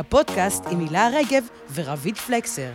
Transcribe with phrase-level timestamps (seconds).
[0.00, 2.70] הפודקאסט עם הילה רגב ורביד פלקסר.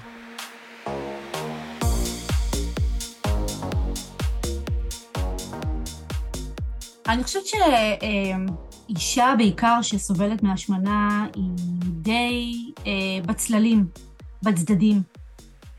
[7.07, 11.49] אני חושבת שאישה בעיקר שסובלת מהשמנה היא
[11.79, 12.53] די
[12.87, 12.91] אה,
[13.25, 13.85] בצללים,
[14.43, 15.01] בצדדים.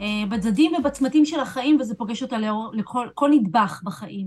[0.00, 2.36] אה, בצדדים ובצמתים של החיים, וזה פוגש אותה
[2.72, 4.27] לכל נדבך בחיים.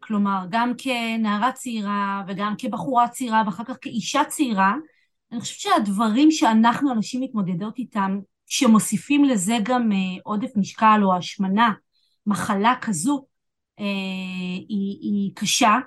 [0.00, 4.74] כלומר, גם כנערה צעירה וגם כבחורה צעירה ואחר כך כאישה צעירה,
[5.34, 11.72] אני חושבת שהדברים שאנחנו, הנשים, מתמודדות איתם, שמוסיפים לזה גם אה, עודף משקל או השמנה,
[12.26, 13.26] מחלה כזו,
[13.80, 13.84] אה,
[14.68, 15.78] היא, היא קשה,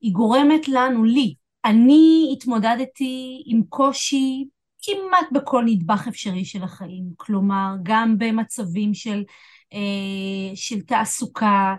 [0.00, 1.34] היא גורמת לנו, לי.
[1.64, 4.44] אני התמודדתי עם קושי
[4.82, 9.22] כמעט בכל נדבך אפשרי של החיים, כלומר, גם במצבים של,
[9.72, 11.74] אה, של תעסוקה,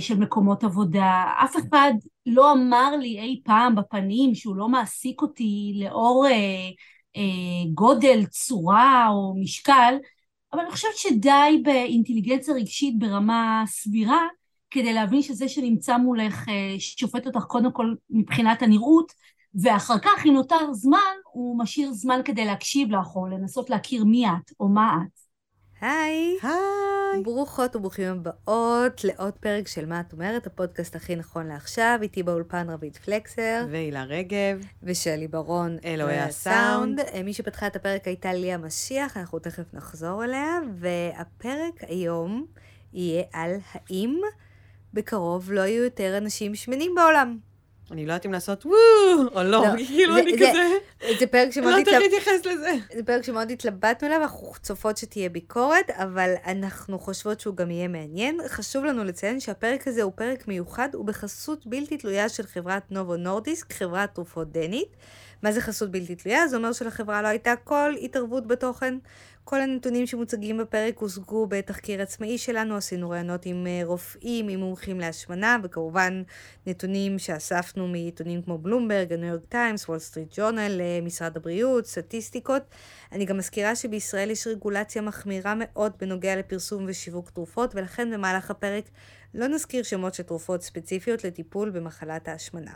[0.00, 1.24] של מקומות עבודה.
[1.44, 1.92] אף אחד
[2.26, 6.68] לא אמר לי אי פעם בפנים שהוא לא מעסיק אותי לאור אה,
[7.16, 9.94] אה, גודל, צורה או משקל,
[10.52, 14.26] אבל אני חושבת שדי באינטליגנציה רגשית ברמה סבירה
[14.70, 19.12] כדי להבין שזה שנמצא מולך אה, שופט אותך קודם כל מבחינת הנראות,
[19.62, 24.26] ואחר כך, אם נותר זמן, הוא משאיר זמן כדי להקשיב לך או לנסות להכיר מי
[24.28, 25.27] את או מה את.
[25.80, 26.36] היי.
[26.42, 27.22] היי.
[27.22, 32.70] ברוכות וברוכים הבאות לעוד פרק של מה את אומרת, הפודקאסט הכי נכון לעכשיו, איתי באולפן
[32.70, 33.66] רבית פלקסר.
[33.70, 34.66] והילה רגב.
[34.82, 35.76] ושלי ברון.
[35.84, 37.00] אלוהי הסאונד.
[37.00, 42.46] אה, מי שפתחה את הפרק הייתה ליה משיח, אנחנו תכף נחזור אליה, והפרק היום
[42.92, 44.20] יהיה על האם
[44.94, 47.38] בקרוב לא יהיו יותר אנשים שמנים בעולם.
[47.90, 50.68] אני לא יודעת אם לעשות וואו או לא, כאילו אני כזה...
[51.18, 51.72] זה פרק שמאוד.
[51.72, 52.72] לא יודעת איך להתייחס לזה.
[52.94, 57.88] זה פרק שמאוד התלבטנו אליו, אנחנו צופות שתהיה ביקורת, אבל אנחנו חושבות שהוא גם יהיה
[57.88, 58.40] מעניין.
[58.48, 63.16] חשוב לנו לציין שהפרק הזה הוא פרק מיוחד, הוא בחסות בלתי תלויה של חברת נובו
[63.16, 64.96] נורדיסק, חברת תרופות דנית.
[65.42, 66.48] מה זה חסות בלתי תלויה?
[66.48, 68.94] זה אומר שלחברה לא הייתה כל התערבות בתוכן.
[69.50, 75.00] כל הנתונים שמוצגים בפרק הושגו בתחקיר עצמאי שלנו, עשינו ראיונות עם אה, רופאים, עם מומחים
[75.00, 76.22] להשמנה, וכמובן
[76.66, 82.62] נתונים שאספנו מעיתונים כמו בלומברג, הניו יורק טיימס, וול סטריט ג'ורנל, משרד הבריאות, סטטיסטיקות.
[83.12, 88.84] אני גם מזכירה שבישראל יש רגולציה מחמירה מאוד בנוגע לפרסום ושיווק תרופות, ולכן במהלך הפרק
[89.34, 92.72] לא נזכיר שמות של תרופות ספציפיות לטיפול במחלת ההשמנה.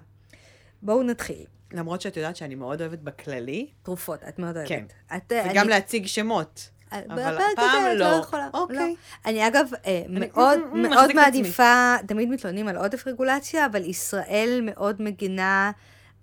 [0.82, 1.44] בואו נתחיל.
[1.72, 3.66] למרות שאת יודעת שאני מאוד אוהבת בכללי.
[3.82, 4.68] תרופות, את מאוד אוהבת.
[4.68, 4.84] כן.
[5.16, 5.68] את, וגם אני...
[5.68, 6.70] להציג שמות.
[6.92, 8.10] אה, אבל הפעם לא.
[8.10, 8.48] לא יכולה.
[8.54, 8.76] אוקיי.
[8.76, 8.84] לא.
[9.26, 15.02] אני אגב אה, אני מאוד, מאוד מעדיפה, תמיד מתלוננים על עודף רגולציה, אבל ישראל מאוד
[15.02, 15.70] מגינה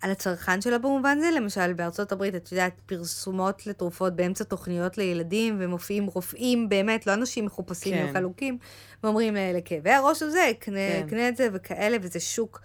[0.00, 1.30] על הצרכן שלה במובן זה.
[1.30, 7.44] למשל, בארצות הברית, את יודעת, פרסומות לתרופות באמצע תוכניות לילדים, ומופיעים רופאים, באמת, לא אנשים
[7.44, 8.06] מחופשים כן.
[8.10, 8.58] וחלוקים,
[9.02, 11.06] ואומרים לכאבי הראש הזה, קנה, כן.
[11.10, 12.60] קנה את זה וכאלה, וזה שוק.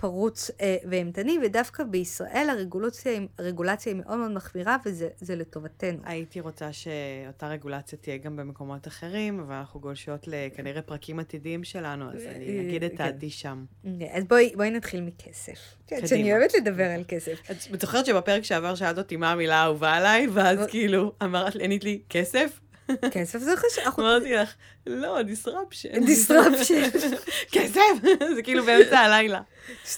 [0.00, 5.98] פרוץ אה, ואימתני, ודווקא בישראל הרגולציה, הרגולציה היא מאוד מאוד מחמירה, וזה לטובתנו.
[6.04, 12.10] הייתי רוצה שאותה רגולציה תהיה גם במקומות אחרים, אבל אנחנו גולשות לכנראה פרקים עתידיים שלנו,
[12.10, 12.96] אז אני אה, אגיד את כן.
[12.96, 13.64] דעתי שם.
[13.84, 15.58] אוקיי, אז בואי, בואי נתחיל מכסף.
[15.86, 17.50] כן, שאני אוהבת לדבר על כסף.
[17.74, 22.00] את זוכרת שבפרק שעבר שאלת אותי מה המילה האהובה עליי, ואז כאילו אמרת, ענית לי,
[22.08, 22.60] כסף?
[23.10, 24.00] כסף זה חשוב.
[24.00, 24.54] אמרתי לך,
[24.86, 25.96] לא, disruption.
[25.96, 27.04] disruption.
[27.52, 27.80] כסף,
[28.36, 29.40] זה כאילו באמצע הלילה.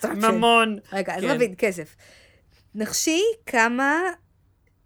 [0.04, 0.78] ממון.
[0.92, 1.66] רגע, אז רביד, כן.
[1.66, 1.96] כסף.
[2.74, 4.00] נחשי כמה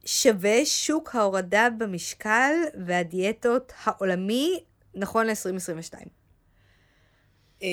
[0.07, 2.53] שווה שוק ההורדה במשקל
[2.87, 4.61] והדיאטות העולמי
[4.95, 6.09] נכון ל-2022.
[7.63, 7.69] אה,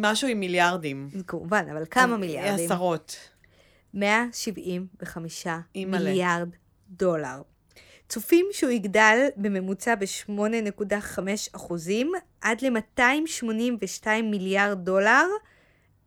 [0.00, 1.08] משהו עם מיליארדים.
[1.26, 2.64] כמובן, אבל כמה מיליארדים?
[2.64, 3.16] עשרות.
[3.94, 6.48] 175 מיליארד
[6.88, 7.42] דולר.
[8.10, 11.18] צופים שהוא יגדל בממוצע ב-8.5
[11.56, 15.26] אחוזים עד ל-282 מיליארד דולר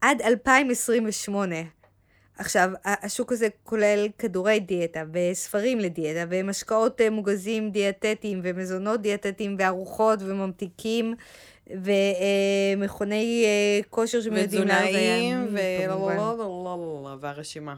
[0.02, 1.56] עד 2028.
[2.38, 10.20] עכשיו, השוק הזה כולל כדורי דיאטה וספרים לדיאטה ומשקאות אה, מוגזים דיאטטיים ומזונות דיאטטיים וארוחות
[10.22, 11.16] וממתיקים
[11.68, 15.44] ומכוני אה, כושר שמיועדים להרזיה.
[15.44, 15.56] ותזונאים
[17.20, 17.76] והרשימה.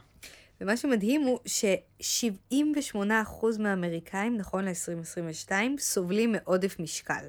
[0.61, 2.99] ומה שמדהים הוא ש-78%
[3.59, 7.25] מהאמריקאים, נכון ל-2022, סובלים מעודף משקל.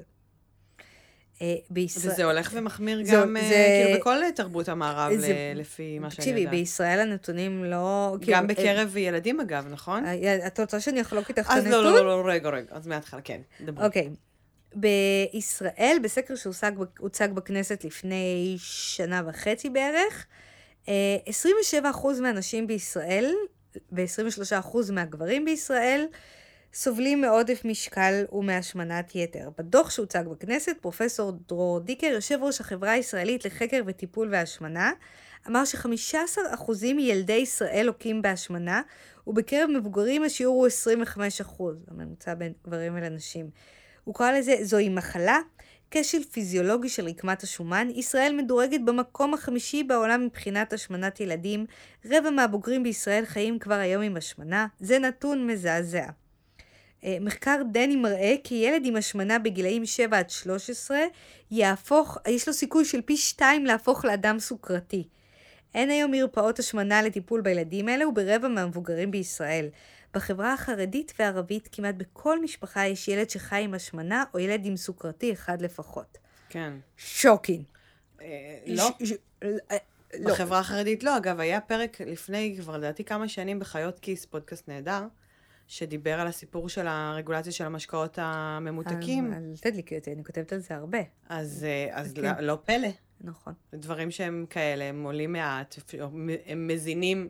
[1.41, 2.13] אה, בישראל...
[2.13, 3.83] וזה הולך ומחמיר זו, גם, אה, זה...
[3.83, 5.53] כאילו, בכל תרבות המערב, זה...
[5.55, 6.37] לפי מה שאני יודעת.
[6.37, 8.15] תקשיבי, בישראל הנתונים לא...
[8.19, 9.01] גם כאילו, בקרב אה...
[9.01, 10.05] ילדים, אגב, נכון?
[10.05, 11.67] אה, את רוצה שאני אחלוק איתך את הנתון?
[11.67, 13.85] אז לא, לא, לא, רגע, רגע, אז מההתחלה, כן, דברי.
[13.85, 14.09] אוקיי.
[14.75, 20.25] בישראל, בסקר שהוצג בכנסת לפני שנה וחצי בערך,
[20.87, 20.91] 27%
[22.21, 23.33] מהנשים בישראל
[23.91, 26.05] ו-23% מהגברים בישראל
[26.73, 29.49] סובלים מעודף משקל ומהשמנת יתר.
[29.57, 34.91] בדוח שהוצג בכנסת, פרופסור דרור דיקר, יושב ראש החברה הישראלית לחקר וטיפול והשמנה,
[35.47, 38.81] אמר ש-15% מילדי ישראל לוקים בהשמנה,
[39.27, 43.49] ובקרב מבוגרים השיעור הוא 25 אחוז, הממוצע בין גברים ולנשים.
[44.03, 45.39] הוא קרא לזה, זוהי מחלה,
[45.91, 47.87] כשל פיזיולוגי של רקמת השומן.
[47.95, 51.65] ישראל מדורגת במקום החמישי בעולם מבחינת השמנת ילדים.
[52.05, 54.67] רבע מהבוגרים בישראל חיים כבר היום עם השמנה.
[54.79, 56.05] זה נתון מזעזע.
[57.03, 60.99] אה, מחקר דני מראה כי ילד עם השמנה בגילאים 7 עד 13
[61.51, 65.03] יהפוך, יש לו סיכוי של פי 2 להפוך לאדם סוכרתי.
[65.75, 69.69] אין היום מרפאות השמנה לטיפול בילדים האלה וברבע מהבוגרים בישראל.
[70.13, 75.33] בחברה החרדית והערבית כמעט בכל משפחה יש ילד שחי עם השמנה או ילד עם סוכרתי
[75.33, 76.17] אחד לפחות.
[76.49, 76.73] כן.
[76.97, 77.63] shocking.
[78.21, 78.27] אה,
[78.67, 78.89] לא.
[79.03, 79.11] ש-
[79.43, 79.77] אה,
[80.19, 80.31] לא.
[80.31, 81.17] בחברה החרדית לא.
[81.17, 85.03] אגב, היה פרק לפני, כבר לדעתי כמה שנים, בחיות כיס, פודקאסט נהדר,
[85.67, 89.33] שדיבר על הסיפור של הרגולציה של המשקאות הממותקים.
[89.33, 90.97] אל תדליקי אותי, אני כותבת על זה הרבה.
[91.29, 92.21] אז, אה, אז כן.
[92.21, 92.87] לא, לא פלא.
[93.21, 93.53] נכון.
[93.73, 95.75] דברים שהם כאלה, הם עולים מעט,
[96.45, 97.27] הם מזינים,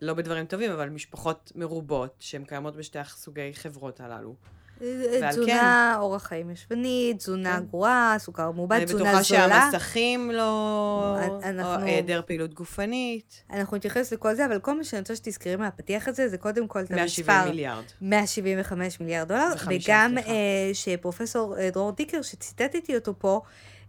[0.00, 4.34] לא בדברים טובים, אבל משפחות מרובות, שהן קיימות בשתי הסוגי חברות הללו.
[4.80, 7.64] ועל תזונה, אורח חיים ישבני, תזונה כן.
[7.66, 9.68] גרועה, סוכר מעובד, אני תזונה בטוחה זולה.
[9.72, 11.16] שהמסכים לא...
[11.42, 13.42] אנחנו- או היעדר פעילות גופנית.
[13.50, 16.80] אנחנו נתייחס לכל זה, אבל כל מה שאני רוצה שתזכרי מהפתיח הזה, זה קודם כל
[16.80, 17.50] את 170 המספר.
[17.50, 17.84] מיליארד.
[18.00, 20.18] 175 מיליארד דולר, וגם.
[20.18, 23.40] אה, שפרופסור אה, דרור דיקר, שציטטתי אותו פה,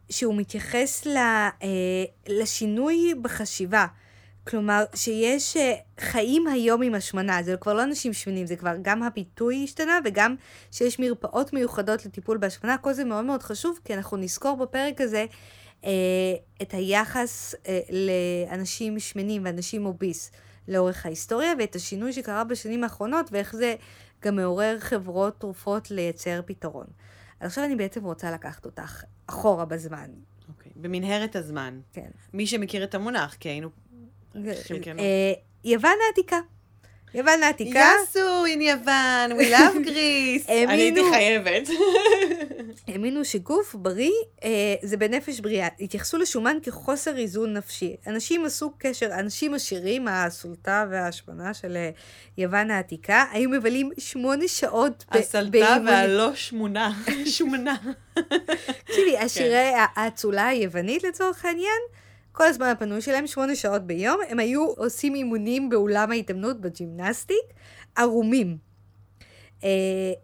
[0.10, 1.50] שהוא מתייחס ל, אה,
[2.28, 3.86] לשינוי בחשיבה.
[4.48, 9.04] כלומר, שיש אה, חיים היום עם השמנה, זה כבר לא אנשים שמנים, זה כבר גם
[9.04, 10.36] הביטוי השתנה, וגם
[10.72, 15.26] שיש מרפאות מיוחדות לטיפול בהשמנה, כל זה מאוד מאוד חשוב, כי אנחנו נזכור בפרק הזה
[15.86, 15.90] אה,
[16.62, 17.80] את היחס אה,
[18.50, 20.32] לאנשים שמנים ואנשים אוביס
[20.68, 23.76] לאורך ההיסטוריה, ואת השינוי שקרה בשנים האחרונות, ואיך זה
[24.22, 26.86] גם מעורר חברות תרופות לייצר פתרון.
[27.40, 30.10] אז עכשיו אני בעצם רוצה לקחת אותך אחורה בזמן.
[30.50, 30.72] אוקיי.
[30.76, 31.80] במנהרת הזמן.
[31.94, 32.10] כן.
[32.34, 33.70] מי שמכיר את המונח, כי היינו...
[34.82, 35.00] כן.
[35.00, 35.34] אה,
[35.66, 36.40] יוון העתיקה.
[37.14, 40.52] יוון העתיקה, יאסו, in יוון, we love Greece.
[40.52, 41.02] אני הייתי.
[41.12, 41.70] חייבת.
[42.88, 44.12] האמינו שגוף בריא
[44.44, 44.50] אה,
[44.82, 45.68] זה בנפש בריאה.
[45.80, 47.96] התייחסו לשומן כחוסר איזון נפשי.
[48.08, 51.90] אנשים עשו קשר, אנשים עשירים, הסולטה וההשמנה של אה,
[52.38, 56.92] יוון העתיקה, היו מבלים שמונה שעות ב- הסלטה באימון- והלא שמונה.
[57.26, 57.76] שמונה.
[58.86, 59.26] תקשיבי, כן.
[59.26, 61.80] השירי האצולה היוונית לצורך העניין,
[62.32, 67.46] כל הזמן הפנוי שלהם, שמונה שעות ביום, הם היו עושים אימונים באולם ההתעמלות ב gymnastic,
[67.96, 68.72] ערומים.
[69.64, 69.70] אה,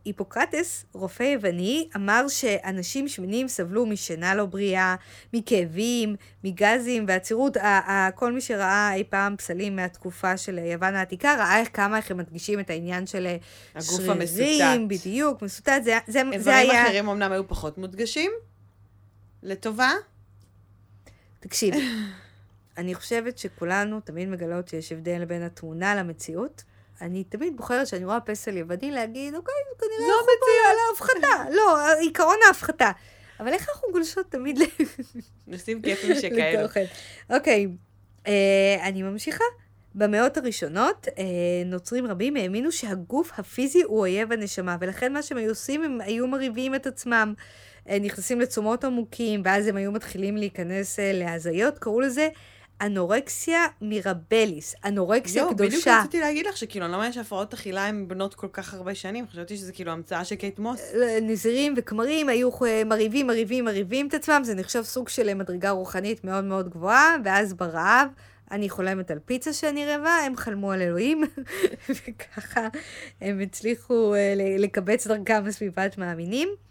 [0.06, 4.96] היפוקרטס, רופא יווני, אמר שאנשים שמנים סבלו משינה לא בריאה,
[5.34, 7.58] מכאבים, מגזים ועצירות.
[8.16, 12.18] כל מי שראה אי פעם פסלים מהתקופה של יוון העתיקה, ראה איך כמה איך הם
[12.18, 13.28] מדגישים את העניין של
[13.82, 14.88] שרירים.
[14.88, 16.86] בדיוק, מסוטט, זה, זה, זה איברים היה...
[16.86, 18.32] אחרים אמנם היו פחות מודגשים,
[19.44, 19.92] לטובה.
[21.48, 21.78] תקשיבי,
[22.78, 26.64] אני חושבת שכולנו תמיד מגלות שיש הבדל בין התמונה למציאות.
[27.02, 31.50] אני תמיד בוחרת שאני רואה פסל יווני להגיד, אוקיי, כנראה אנחנו על ההפחתה.
[31.58, 32.92] לא, עיקרון ההפחתה.
[33.40, 34.64] אבל איך אנחנו גולשות תמיד ל...
[35.48, 36.64] נושאים כיפים שכאלו.
[36.64, 36.86] לתוכן?
[37.30, 37.68] אוקיי,
[38.28, 39.44] אה, אני ממשיכה.
[39.96, 41.24] במאות הראשונות, אה,
[41.66, 46.28] נוצרים רבים האמינו שהגוף הפיזי הוא אויב הנשמה, ולכן מה שהם היו עושים, הם היו
[46.28, 47.34] מרהיבים את עצמם,
[48.02, 52.30] נכנסים לצומות עמוקים, ואז הם היו מתחילים להיכנס אה, להזיות, קראו לזה
[52.82, 56.00] אנורקסיה מירבליס, אנורקסיה בדיוק קדושה.
[56.00, 59.28] רציתי להגיד לך שכאילו, אני לא מאמינה שהפרעות אכילה הן בנות כל כך הרבה שנים,
[59.28, 60.82] חשבתי שזה כאילו המצאה של קייט מוס.
[61.22, 66.24] נזירים וכמרים היו אה, מרהיבים, מרהיבים, מרהיבים את עצמם, זה נחשב סוג של מדרגה רוחנית
[66.24, 68.08] מאוד מאוד גבוהה, ואז ברעב,
[68.52, 71.24] אני חולמת על פיצה שאני רעבה, הם חלמו על אלוהים,
[71.90, 72.68] וככה
[73.22, 76.67] הם הצליחו אה, לקבץ דרכם בסביבת מאמינים.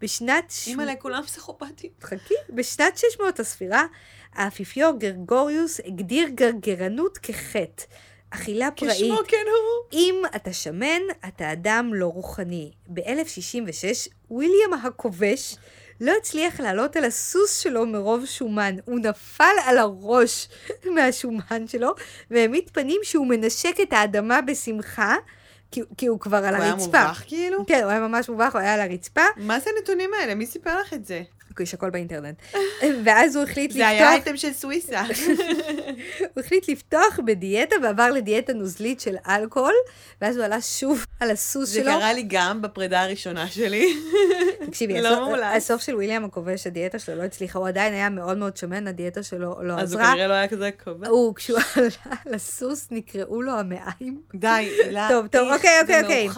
[0.00, 0.52] בשנת...
[0.66, 1.90] אימא'לה, כולם פסיכופטים.
[2.02, 3.84] חכי, בשנת 600 הספירה,
[4.32, 7.84] האפיפיור גרגוריוס הגדיר גרגרנות כחטא.
[8.30, 8.94] אכילה פראית.
[8.94, 9.98] כשמו כן הוא.
[10.00, 12.72] אם אתה שמן, אתה אדם לא רוחני.
[12.86, 15.56] ב-1066, וויליאם הכובש
[16.00, 18.76] לא הצליח לעלות על הסוס שלו מרוב שומן.
[18.84, 20.48] הוא נפל על הראש
[20.94, 21.94] מהשומן שלו,
[22.30, 25.14] והעמיד פנים שהוא מנשק את האדמה בשמחה,
[25.70, 27.04] כי, כי הוא כבר על הוא היה הרצפה.
[27.04, 27.66] מובך כאילו?
[27.66, 30.34] כן, הוא היה ממש מובך, הוא היה על הרצפה, מה זה הנתונים האלה?
[30.34, 31.22] מי סיפר לך את זה?
[31.60, 32.36] יש הכל באינטרנט.
[33.04, 35.02] ואז הוא החליט זה היה לפתוח, אייטם של סוויסה.
[36.18, 39.74] הוא החליט לפתוח בדיאטה ועבר לדיאטה נוזלית של אלכוהול,
[40.20, 41.92] ואז הוא עלה שוב על הסוס זה שלו.
[41.92, 43.96] קרה לי גם בפרידה הראשונה שלי.
[44.66, 45.38] תקשיבי, לא הסוף.
[45.56, 49.22] הסוף של וויליאם הכובש, הדיאטה שלו לא הצליחה, הוא עדיין היה מאוד מאוד שמן, הדיאטה
[49.22, 50.12] שלו לא אז הוא עזרה.
[50.12, 51.08] כנראה לא היה כזה קובע.
[51.08, 54.20] הוא, כשהוא עלה לסוס, נקרעו לו המעיים.
[54.34, 54.48] די,
[54.84, 55.08] הילה.
[55.10, 56.28] טוב, טוב, אוקיי, אוקיי, זה אוקיי.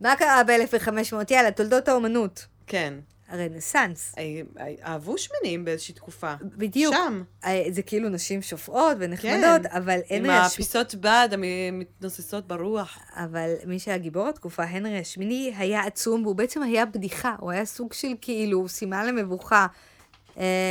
[0.00, 1.14] מה קרה ב-1500?
[1.30, 2.46] יאללה, תולדות האומנות.
[2.66, 2.94] כן.
[3.32, 4.14] הרנסאנס.
[4.18, 4.22] אה,
[4.60, 6.34] אה, אהבו שמנים באיזושהי תקופה.
[6.42, 6.94] בדיוק.
[6.94, 7.22] שם.
[7.44, 9.76] אה, זה כאילו נשים שופעות ונחמדות, כן.
[9.76, 10.52] אבל עם הנרי הש...
[10.52, 12.98] הפיסות בד המתנוססות ברוח.
[13.14, 17.64] אבל מי שהיה גיבור התקופה, הנרי השמיני, היה עצום, והוא בעצם היה בדיחה, הוא היה
[17.64, 19.66] סוג של כאילו סימן למבוכה.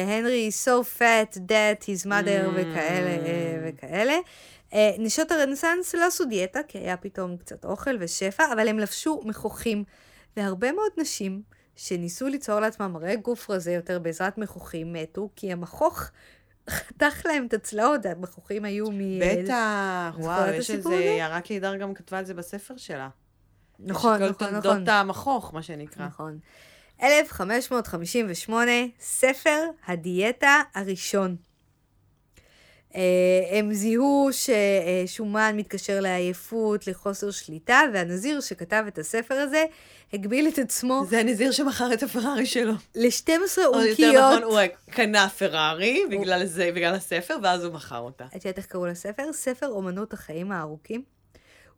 [0.07, 2.53] הנרי so fat that his mother Mm.
[2.55, 4.15] וכאלה אה, וכאלה.
[4.73, 9.21] אה, נשות הרנסאנס לא עשו דיאטה, כי היה פתאום קצת אוכל ושפע, אבל הם לבשו
[9.25, 9.83] מכוחים.
[10.37, 11.41] והרבה מאוד נשים
[11.75, 16.03] שניסו ליצור לעצמם מראה גוף רזה יותר בעזרת מכוחים מתו, כי המכוך
[16.69, 19.19] חתך להם את הצלעות, המכוחים היו מ...
[19.19, 20.95] בטח, וואו, יש איזה?
[20.95, 23.09] יערה קידר גם כתבה על זה בספר שלה.
[23.79, 24.61] נכון, יש נכון, כל נכון.
[24.61, 26.05] תולדות המכוך, מה שנקרא.
[26.05, 26.39] נכון.
[27.03, 31.35] 1558, ספר הדיאטה הראשון.
[32.95, 33.01] אה,
[33.59, 39.65] הם זיהו ששומן מתקשר לעייפות, לחוסר שליטה, והנזיר שכתב את הספר הזה
[40.13, 42.73] הגביל את עצמו זה הנזיר שמכר את הפרארי שלו.
[42.95, 44.15] ל-12 או יותר אונקיות.
[44.15, 44.59] נכון, הוא
[44.91, 48.25] קנה פרארי בגלל זה, בגלל הספר, ואז הוא מכר אותה.
[48.25, 49.33] את יודעת איך קראו לספר?
[49.33, 51.03] ספר אומנות החיים הארוכים.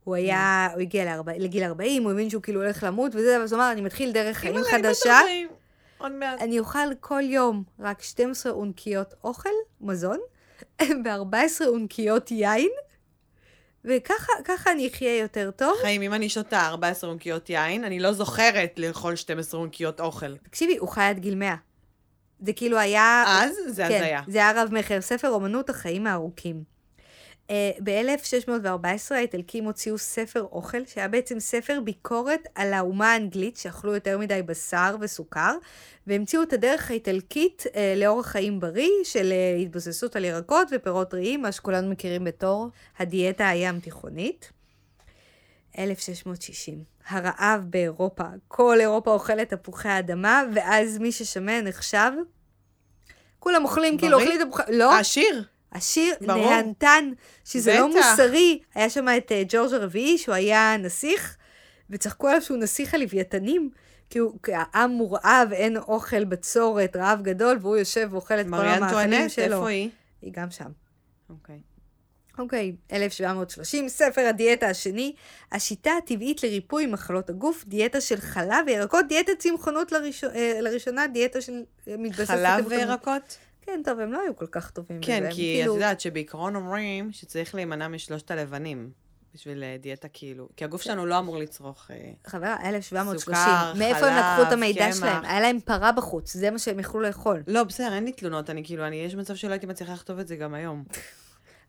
[0.04, 3.54] הוא היה, הוא הגיע לארבע- לגיל 40, הוא הבין שהוא כאילו הולך למות וזה, ואז
[3.54, 5.20] הוא אמר, אני מתחיל דרך חיים חדשה.
[5.20, 5.48] 40,
[5.98, 6.42] עוד מעט.
[6.42, 9.50] אני אוכל כל יום רק 12 אונקיות אוכל,
[9.82, 10.20] מזון,
[11.06, 12.70] ו-14 אונקיות יין,
[13.86, 15.78] וככה ככה אני אחיה יותר טוב.
[15.82, 20.38] חיים, אם אני שותה 14 עונקיות יין, אני לא זוכרת לאכול 12 עונקיות אוכל.
[20.38, 21.56] תקשיבי, הוא חי עד גיל 100.
[22.40, 23.24] זה כאילו היה...
[23.28, 24.22] אז זה כן, הזיה.
[24.28, 26.73] זה היה רב-מכר, ספר אומנות החיים הארוכים.
[27.48, 27.52] Uh,
[27.84, 34.42] ב-1614 האיטלקים הוציאו ספר אוכל, שהיה בעצם ספר ביקורת על האומה האנגלית, שאכלו יותר מדי
[34.42, 35.56] בשר וסוכר,
[36.08, 41.42] והמציאו את הדרך האיטלקית uh, לאורח חיים בריא, של uh, התבססות על ירקות ופירות טריים,
[41.42, 42.70] מה שכולנו מכירים בתור
[43.00, 44.52] הדיאטה הים תיכונית.
[45.78, 52.12] 1660, הרעב באירופה, כל אירופה אוכלת תפוחי אדמה, ואז מי ששמן נחשב,
[53.40, 54.32] כולם אוכלים כאילו בריא?
[54.32, 54.64] אוכלים תפוחי...
[54.72, 55.44] לא, עשיר.
[56.22, 56.50] ברור.
[56.50, 57.12] נהנתן,
[57.46, 57.98] שזה לא בטח.
[58.12, 58.60] מוסרי.
[58.76, 61.38] היה שם את אה, ג'ורג' הרביעי, שהוא היה נסיך,
[61.90, 63.70] וצחקו עליו שהוא נסיך הלוויתנים.
[64.10, 68.56] כי הוא, כי העם מורעב, אין אוכל, בצורת, רעב גדול, והוא יושב ואוכל את כל
[68.56, 69.44] המאכלים שלו.
[69.56, 69.90] איפה היא?
[70.22, 70.70] היא גם שם.
[71.30, 71.60] אוקיי.
[72.40, 75.14] אוקיי, 1730, ספר הדיאטה השני,
[75.52, 81.42] השיטה הטבעית לריפוי מחלות הגוף, דיאטה של חלב וירקות, דיאטה צמחונות לראשון, אה, לראשונה, דיאטה
[81.42, 81.54] של
[81.88, 82.28] אה, מתבססת...
[82.28, 83.38] חלב על- וירקות?
[83.66, 85.08] כן, טוב, הם לא היו כל כך טובים בזה.
[85.08, 88.92] כן, כי את כאילו- יודעת שבעיקרון אומרים שצריך להימנע משלושת הלבנים.
[89.34, 90.50] בשביל אה, דיאטה כאילו.
[90.58, 91.92] כי הגוף שלנו לא אמור לצרוך...
[91.92, 93.44] אה, חברה, 1730.
[93.44, 94.96] סוכר, מאיפה הם לקחו את חלב, המידע קמח.
[94.96, 95.26] שלהם?
[95.26, 97.44] היה להם פרה בחוץ, זה מה שהם יכלו לאכול.
[97.48, 100.28] לא, בסדר, אין לי תלונות, אני כאילו, אני, יש מצב שלא הייתי מצליחה לכתוב את
[100.28, 100.84] זה גם היום.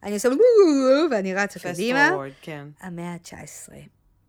[0.03, 0.29] אני עושה
[1.11, 2.11] ואני רצה קדימה.
[2.43, 2.67] כן.
[2.81, 3.73] המאה ה-19.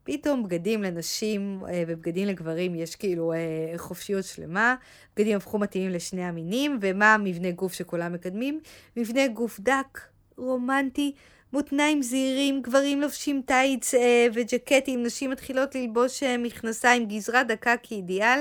[0.06, 3.38] פתאום בגדים לנשים אה, ובגדים לגברים יש כאילו אה,
[3.78, 4.76] חופשיות שלמה,
[5.16, 8.60] בגדים הפכו מתאימים לשני המינים, ומה המבנה גוף שכולם מקדמים?
[8.98, 10.00] מבנה גוף דק,
[10.38, 11.14] רומנטי,
[11.54, 18.40] מותניים זעירים, גברים לובשים טייץ אה, וג'קטים, נשים מתחילות ללבוש אה, מכנסיים, גזרה דקה כאידיאל.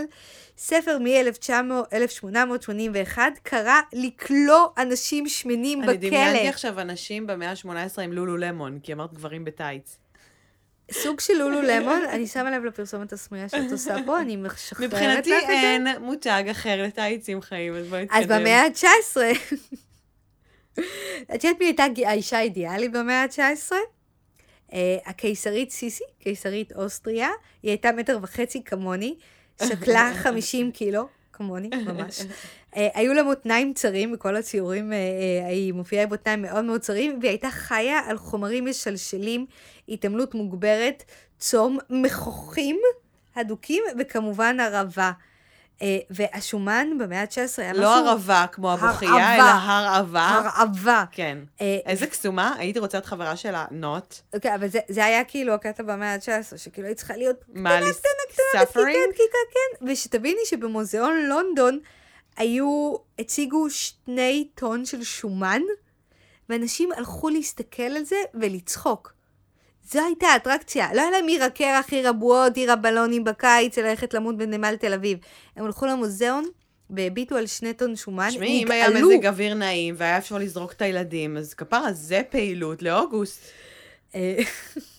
[0.59, 6.49] ספר מ-1881 קרא לכלוא אנשים שמנים אני דמיינתי בכלא.
[6.49, 10.04] עכשיו אנשים במאה ה-18 עם לולו למון, כי אמרת גברים בטייץ.
[10.93, 14.85] סוג של לולו למון, אני שמה לב לפרסומת הסמויה שאת עושה פה, אני משחררת לך
[14.85, 14.97] את זה.
[15.07, 18.19] מבחינתי אין מותג אחר לטייצים חיים, אז בואי נתקדם.
[18.19, 19.17] אז במאה ה-19,
[21.35, 23.73] את יודעת מי הייתה האישה האידיאלית במאה ה-19?
[24.73, 27.29] אה, הקיסרית סיסי, קיסרית אוסטריה,
[27.63, 29.15] היא הייתה מטר וחצי כמוני,
[29.65, 32.21] שקלה 50 קילו, כמוני, ממש.
[32.77, 36.81] אה, היו לה מותניים צרים, בכל הציורים אה, אה, היא מופיעה עם מותניים מאוד מאוד
[36.81, 39.47] צרים, והיא הייתה חיה על חומרים משלשלים,
[39.89, 41.05] התעמלות מוגברת,
[41.39, 42.81] צום, מכוחים
[43.37, 45.13] הדוקים, וכמובן ערבה.
[45.83, 47.83] אה, והשומן במאה ה-19 היה משהו...
[47.83, 49.35] לא ערבה כמו הבוכייה.
[49.35, 50.29] אלא הרעבה.
[50.29, 51.05] הרעבה.
[51.13, 51.39] כן.
[51.61, 54.15] אה, איזה קסומה, הייתי רוצה להיות חברה שלה, נוט.
[54.35, 57.91] אוקיי, אבל זה, היה כאילו הקטע במאה ה-19, שכאילו היא צריכה להיות קטנה, קטנה,
[58.33, 58.83] קטנה, suffering?
[58.83, 59.87] דקיקה, דקיקה, כן.
[59.91, 61.79] ושתביני שבמוזיאון לונדון
[62.37, 65.63] היו, הציגו שני טון של שומן,
[66.49, 69.14] ואנשים הלכו להסתכל על זה ולצחוק.
[69.91, 70.95] זו הייתה האטרקציה.
[70.95, 75.19] לא היה להם עיר הקרח, עיר הבועות, עיר הבלונים בקיץ, ללכת למות בנמל תל אביב.
[75.57, 76.45] הם הלכו למוזיאון
[76.91, 78.91] והביטו על שני טון שומן, תשמעי, אם היה.
[78.91, 83.41] מזג אוויר נעים והיה אפשר לזרוק את הילדים, אז כפרה, זה פעילות לאוגוסט.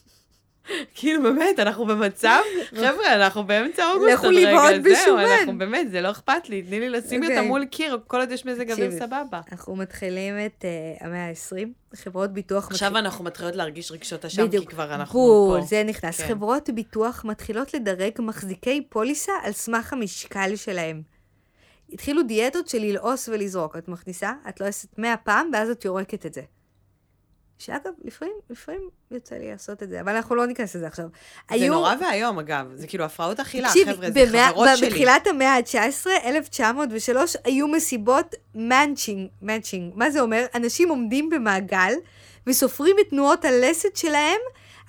[0.70, 2.40] אה, כאילו, באמת, אנחנו במצב,
[2.76, 5.26] חבר'ה, אנחנו באמצע אוגוסט לכו לבעוט זהו, בשומן.
[5.40, 7.48] אנחנו באמת, זה לא אכפת לי, תני לי לשים אותה אוקיי.
[7.48, 8.92] מול קיר, כל עוד יש מזג אוויר.
[8.92, 9.42] סבבה.
[9.52, 14.66] אנחנו מתחילים את uh, המאה ה-20, חברות ביטוח עכשיו אנחנו מתחילות להרגיש רגשות אשם, כי.
[14.66, 15.66] כבר אנחנו בול, פה.
[15.66, 16.22] זה נכנס.
[16.22, 16.28] כן.
[16.28, 21.02] חברות ביטוח מתחילות לדרג מחזיקי פוליסה על סמך המשקל שלהם.
[21.94, 23.78] התחילו דיאטות של ללעוס ולזרוק.
[23.78, 26.42] את מכניסה, את לועסת 100 פעם, ואז את יורקת את זה.
[27.58, 28.82] שאגב, לפעמים, לפעמים
[29.12, 31.06] יוצא לי לעשות את זה, אבל אנחנו לא ניכנס לזה עכשיו.
[31.60, 32.66] זה נורא ואיום, אגב.
[32.76, 34.88] זה כאילו הפרעות אכילה, חבר'ה, זה במאה- חברות שלי.
[34.90, 39.92] בתחילת המאה ה-19, 1903, היו מסיבות munching, munching.
[39.96, 40.46] מה זה אומר?
[40.56, 41.94] אנשים עומדים במעגל
[42.48, 44.40] וסופרים את תנועות הלסת שלהם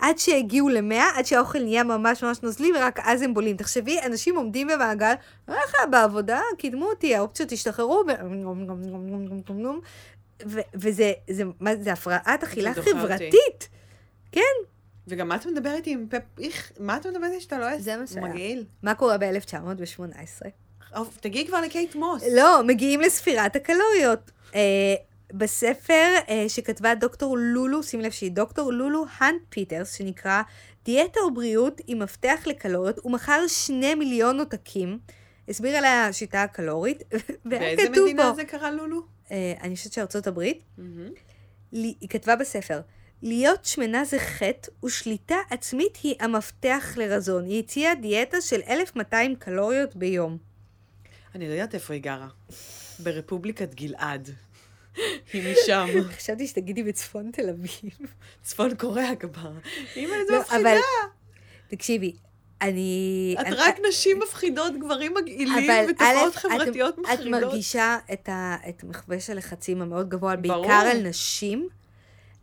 [0.01, 3.57] עד שהגיעו למאה, עד שהאוכל נהיה ממש ממש נוזלי, ורק אז הם בולים.
[3.57, 5.13] תחשבי, אנשים עומדים במעגל,
[5.47, 8.03] ככה בעבודה, קידמו אותי, האופציות השתחררו,
[10.47, 13.01] ו- וזה, זה, מה, זה הפרעת אכילה דוחה אותי.
[13.01, 13.69] חברתית.
[15.07, 16.41] וגם מה את מדברת איתי עם פפ...
[16.41, 17.79] איך, מה את מדברת איתי שאתה לא...
[17.79, 18.27] זה מה שהיה.
[18.27, 18.65] מגעיל.
[18.83, 20.47] מה קורה ב-1918?
[20.97, 22.23] אוף, תגיעי כבר לקייט מוס.
[22.35, 24.31] לא, מגיעים לספירת הקלוריות.
[24.55, 24.95] אה,
[25.33, 30.43] בספר אה, שכתבה דוקטור לולו, שים לב שהיא דוקטור לולו האנט פיטרס, שנקרא
[30.85, 34.99] דיאטה ובריאות עם מפתח לקלוריות, הוא מכר שני מיליון עותקים,
[35.49, 37.03] הסביר על השיטה הקלורית,
[37.45, 39.16] והיה באיזה כתוב מדינה בו, זה קרה, לולו?
[39.31, 40.63] אה, אני חושבת שארצות הברית.
[41.73, 42.81] לי- היא כתבה בספר,
[43.23, 47.45] להיות שמנה זה חטא, ושליטה עצמית היא המפתח לרזון.
[47.45, 50.39] היא הציעה דיאטה של 1,200 קלוריות ביום.
[51.35, 52.29] אני לא יודעת איפה היא גרה.
[52.99, 54.31] ברפובליקת גלעד.
[55.33, 55.87] היא משם.
[56.11, 57.93] חשבתי שתגידי בצפון תל אביב.
[58.43, 59.53] צפון קוריאה כבר.
[59.97, 60.71] אימא, איזה מפחידה.
[61.69, 62.13] תקשיבי,
[62.63, 63.35] אני...
[63.41, 67.43] את אני- רק נשים מפחידות, גברים מגעילים, ותופעות חברתיות את, את מחרידות.
[67.43, 70.63] מרגישה את, ה, את מכבש הלחצים המאוד גבוה, ברור.
[70.63, 71.69] בעיקר על נשים,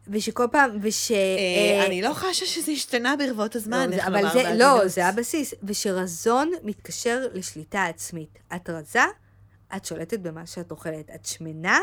[0.07, 1.11] ושכל פעם, וש...
[1.11, 4.59] אה, אה, אני לא חשה שזה השתנה ברבות הזמן, לא, איך לומר זה, בעדינות.
[4.59, 5.53] לא, זה הבסיס.
[5.63, 8.39] ושרזון מתקשר לשליטה עצמית.
[8.55, 9.03] את רזה,
[9.75, 11.09] את שולטת במה שאת אוכלת.
[11.15, 11.79] את שמנה,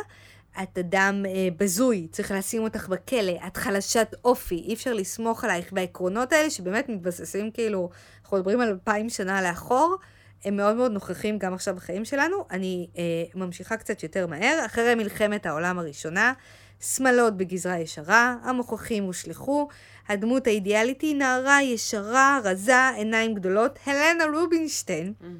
[0.62, 5.68] את אדם אה, בזוי, צריך לשים אותך בכלא, את חלשת אופי, אי אפשר לסמוך עלייך.
[5.72, 7.90] והעקרונות האלה, שבאמת מתבססים כאילו,
[8.30, 9.96] אנחנו מדברים על אלפיים שנה לאחור,
[10.44, 12.46] הם מאוד מאוד נוכחים גם עכשיו בחיים שלנו.
[12.50, 13.02] אני אה,
[13.35, 14.66] ממשיכה קצת יותר מהר.
[14.66, 16.33] אחרי מלחמת העולם הראשונה,
[16.81, 19.68] שמלות בגזרה ישרה, המוכחים הושלכו,
[20.09, 23.78] הדמות האידיאלית היא נערה ישרה, רזה, עיניים גדולות.
[23.87, 25.37] הלנה רובינשטיין מהמם.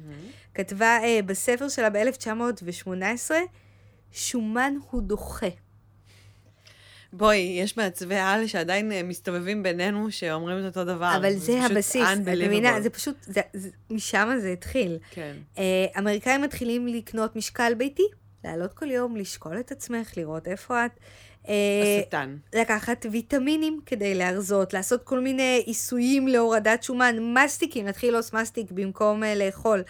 [0.53, 3.31] כתבה אה, בספר שלה ב-1918,
[4.11, 5.49] שומן הוא דוחה.
[7.13, 11.13] בואי, יש מעצבי על שעדיין אה, מסתובבים בינינו, שאומרים את אותו דבר.
[11.17, 12.81] אבל זה פשוט הבסיס, את מבינה?
[12.81, 14.97] זה פשוט, זה, זה, משם זה התחיל.
[15.11, 15.35] כן.
[15.57, 18.07] אה, אמריקאים מתחילים לקנות משקל ביתי,
[18.43, 20.91] לעלות כל יום, לשקול את עצמך, לראות איפה את.
[21.47, 21.53] אה,
[21.99, 22.37] השטן.
[22.55, 29.23] לקחת ויטמינים כדי להרזות, לעשות כל מיני עיסויים להורדת שומן, מסטיקים, להתחיל לעוש מסטיק במקום
[29.23, 29.83] לאכול.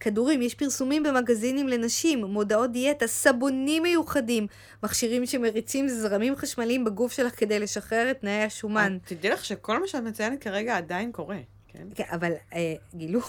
[0.00, 4.46] כדורים, יש פרסומים במגזינים לנשים, מודעות דיאטה, סבונים מיוחדים,
[4.82, 8.98] מכשירים שמריצים זרמים חשמליים בגוף שלך כדי לשחרר את תנאי השומן.
[9.04, 11.86] תדעי לך שכל מה שאת מציינת כרגע עדיין קורה, כן?
[11.94, 13.20] כן, אבל אה, גילו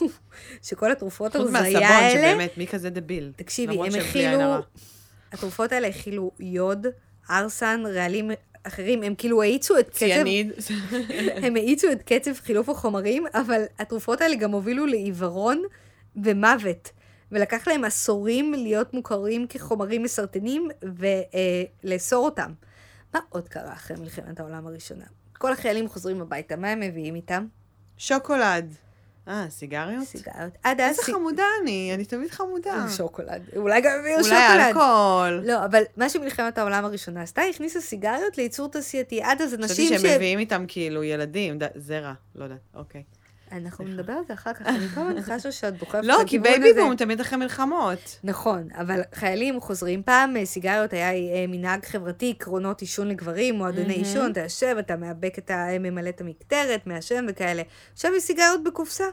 [0.67, 3.31] שכל התרופות חוץ הרזייה מהסבון, האלה, שבאמת, מי כזה דביל?
[3.35, 4.39] תקשיבי, הם הכילו.
[5.31, 6.87] התרופות האלה הכילו יוד,
[7.29, 8.31] ארסן, רעלים
[8.63, 9.97] אחרים, הם כאילו האיצו את קצב...
[9.97, 10.51] ציאניד.
[11.43, 15.63] הם האיצו את קצב חילוף החומרים, אבל התרופות האלה גם הובילו לעיוורון
[16.23, 16.91] ומוות.
[17.31, 20.67] ולקח להם עשורים להיות מוכרים כחומרים מסרטנים
[21.83, 22.51] ולאסור אותם.
[23.13, 25.03] מה עוד קרה אחרי מלחמת העולם הראשונה?
[25.37, 27.45] כל החיילים חוזרים הביתה, מה הם מביאים איתם?
[27.97, 28.73] שוקולד.
[29.27, 30.03] אה, סיגריות?
[30.03, 30.53] סיגריות.
[30.63, 30.89] עד אז...
[30.89, 32.85] איזה סי- חמודה אני, אני תמיד חמודה.
[32.97, 33.41] שוקולד.
[33.55, 34.67] אולי גם הביאו אולי שוקולד.
[34.67, 35.41] אלכוהול.
[35.45, 39.21] לא, אבל מה שמלחמת העולם הראשונה עשתה, הכניסה סיגריות לייצור תעשייתי.
[39.23, 40.15] עד אז חשבתי אנשים שהם ש...
[40.15, 43.03] מביאים איתם כאילו ילדים, ד- זרע, לא יודעת, אוקיי.
[43.51, 46.73] אנחנו נדבר על זה אחר כך, אני כל הזמן חשה שאת דוחפת לא, כי baby
[46.73, 48.19] boom תמיד אחרי מלחמות.
[48.23, 53.93] נכון, אבל חיילים חוזרים פעם, אה, סיגריות היה אה, מנהג חברתי, קרונות עישון לגברים, מועדוני.
[53.93, 55.69] עישון, אתה יושב, אתה מאבק את ה...
[55.69, 57.63] אה, ממלא את המקטרת, מעשן וכאלה.
[57.93, 59.05] עכשיו יש סיגריות בקופסה.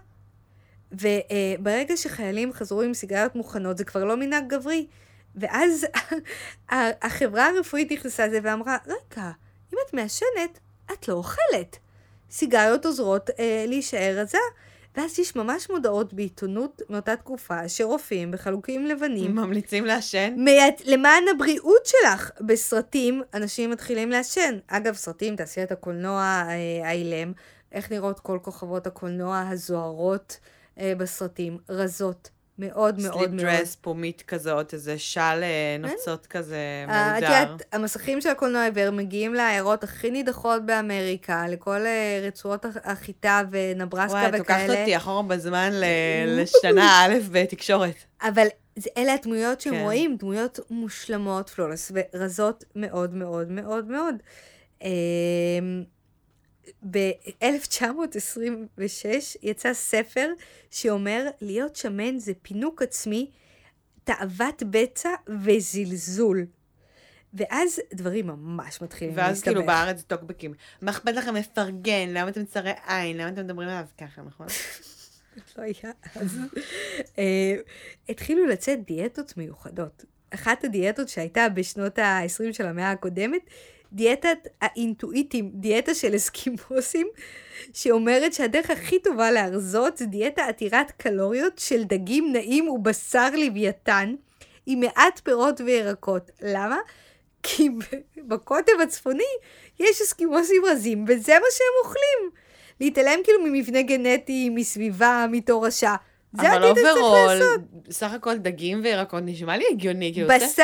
[0.92, 4.86] וברגע שחיילים חזרו עם סיגריות מוכנות, זה כבר לא מנהג גברי.
[5.36, 5.86] ואז
[7.02, 9.30] החברה הרפואית נכנסה לזה ואמרה, רגע,
[9.72, 10.58] אם את מעשנת,
[10.92, 11.78] את לא אוכלת.
[12.34, 14.38] סיגריות עוזרות אה, להישאר רזה.
[14.96, 20.34] ואז יש ממש מודעות בעיתונות מאותה תקופה, שרופאים בחלוקים לבנים, ממליצים לעשן.
[20.36, 20.82] מייט...
[20.84, 24.58] למען הבריאות שלך, בסרטים אנשים מתחילים לעשן.
[24.66, 27.32] אגב, סרטים, תעשיית הקולנוע אה, האילם,
[27.72, 30.38] איך נראות כל כוכבות הקולנוע הזוהרות
[30.78, 33.40] אה, בסרטים, רזות, מאוד מאוד סליפ מאוד.
[33.56, 36.84] דרס, פומית כזאת, איזה של אה, נוצות כזה אה,
[37.18, 37.40] את מהודר.
[37.40, 43.42] יודעת, המסכים של הקולנוע העיוור מגיעים לעיירות הכי נידחות באמריקה, לכל אה, רצועות הח- החיטה
[43.50, 44.80] ונברסקה וואי, את לוקחת וכאלה.
[44.80, 45.70] אותי אחורה בזמן
[46.36, 47.94] לשנה א' בתקשורת.
[48.22, 48.46] אבל
[48.96, 49.80] אלה הדמויות שהם כן.
[49.82, 54.14] רואים, דמויות מושלמות, פלולס, ורזות מאוד מאוד מאוד מאוד.
[56.90, 59.06] ב-1926
[59.42, 60.28] יצא ספר
[60.70, 63.30] שאומר, להיות שמן זה פינוק עצמי,
[64.04, 65.10] תאוות בצע
[65.44, 66.46] וזלזול.
[67.34, 69.52] ואז דברים ממש מתחילים ואז להסתבך.
[69.52, 70.54] כאילו בארץ טוקבקים.
[70.82, 72.08] מה אכפת לכם לפרגן?
[72.08, 73.16] למה אתם צרי עין?
[73.16, 74.46] למה אתם מדברים עליו ככה, נכון?
[75.58, 76.38] לא היה אז.
[77.18, 77.54] אה,
[78.08, 80.04] התחילו לצאת דיאטות מיוחדות.
[80.30, 83.42] אחת הדיאטות שהייתה בשנות ה-20 של המאה הקודמת,
[83.94, 87.06] דיאטת האינטואיטים, דיאטה של אסקימוסים,
[87.72, 94.14] שאומרת שהדרך הכי טובה להרזות זה דיאטה עתירת קלוריות של דגים נעים ובשר לוויתן,
[94.66, 96.30] עם מעט פירות וירקות.
[96.42, 96.78] למה?
[97.42, 97.68] כי
[98.16, 99.22] בקוטב הצפוני
[99.80, 102.30] יש אסקימוסים רזים, וזה מה שהם אוכלים.
[102.80, 105.94] להתעלם כאילו ממבנה גנטי, מסביבה, מתורשה.
[106.40, 107.60] זה הדיאטה שצריך לעשות.
[107.90, 110.12] סך הכל דגים וירקות נשמע לי הגיוני.
[110.12, 110.62] כאילו, בשר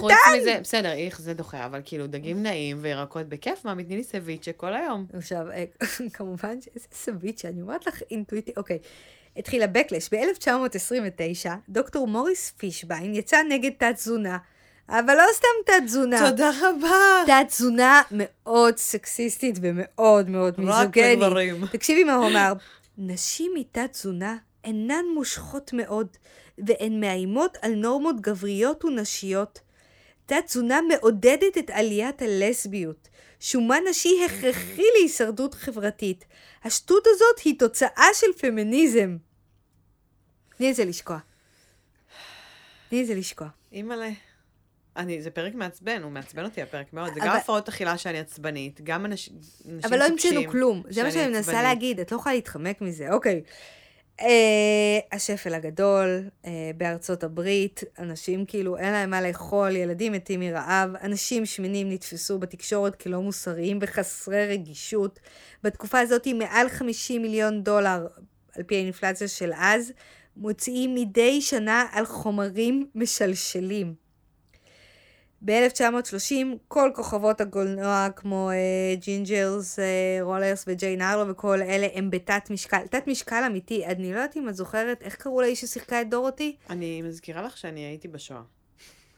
[0.00, 0.40] חוץ לוויתן!
[0.40, 4.52] מזה, בסדר, איך זה דוחה, אבל כאילו דגים נעים וירקות בכיף, מה, מתני לי סביצ'ה
[4.52, 5.06] כל היום.
[5.16, 5.64] עכשיו, אה,
[6.16, 8.78] כמובן שאיזה סביצ'ה, אני אומרת לך אינטואיטי, אוקיי.
[9.36, 10.08] התחיל הבקלש.
[10.12, 14.38] ב-1929, דוקטור מוריס פישביין יצא נגד תת-תזונה,
[14.88, 16.30] אבל לא סתם תת-תזונה.
[16.30, 17.22] תודה רבה.
[17.26, 21.18] תת-תזונה מאוד סקסיסטית ומאוד מאוד רק מיזוגנית.
[21.18, 21.66] לגברים.
[21.66, 22.52] תקשיבי מה הוא אמר.
[22.98, 26.16] נשים מתת-תזונה אינן מושכות מאוד,
[26.58, 29.60] והן מאיימות על נורמות גבריות ונשיות.
[30.26, 33.08] תת-תזונה מעודדת את עליית הלסביות.
[33.40, 36.24] שומן נשי הכרחי להישרדות חברתית.
[36.64, 39.16] השטות הזאת היא תוצאה של פמיניזם.
[40.56, 41.18] תני לזה לשקוע.
[42.88, 43.48] תני לזה לשקוע.
[43.72, 44.10] אימא'לה.
[44.96, 47.14] אני, זה פרק מעצבן, הוא מעצבן אותי הפרק מאוד.
[47.14, 50.82] זה אבל- גם הפרעות אכילה שאני עצבנית, גם אנשים אנשים אבל לא המצאנו כלום.
[50.88, 51.62] זה מה שאני מנסה.
[51.62, 53.12] להגיד, את לא יכולה להתחמק מזה.
[53.12, 53.42] אוקיי.
[54.20, 60.90] אה, השפל הגדול אה, בארצות הברית, אנשים כאילו אין להם מה לאכול, ילדים מתים מרעב,
[61.02, 65.20] אנשים שמנים נתפסו בתקשורת כלא מוסריים וחסרי רגישות.
[65.62, 68.06] בתקופה הזאת מעל 50 מיליון דולר,
[68.56, 69.92] על פי האינפלציה של אז,
[70.36, 74.05] מוציאים מדי שנה על חומרים משלשלים.
[75.46, 76.32] ב-1930
[76.68, 82.86] כל כוכבות הקולנוע כמו אה, ג'ינג'ר, אה, רוג'רס וג'ין הארלו וכל אלה הם בתת משקל.
[82.90, 83.86] תת משקל אמיתי.
[83.86, 86.56] אני לא יודעת אם את זוכרת איך קראו לאישה ששיחקה את דורותי?
[86.70, 88.40] אני מזכירה לך שאני הייתי בשואה.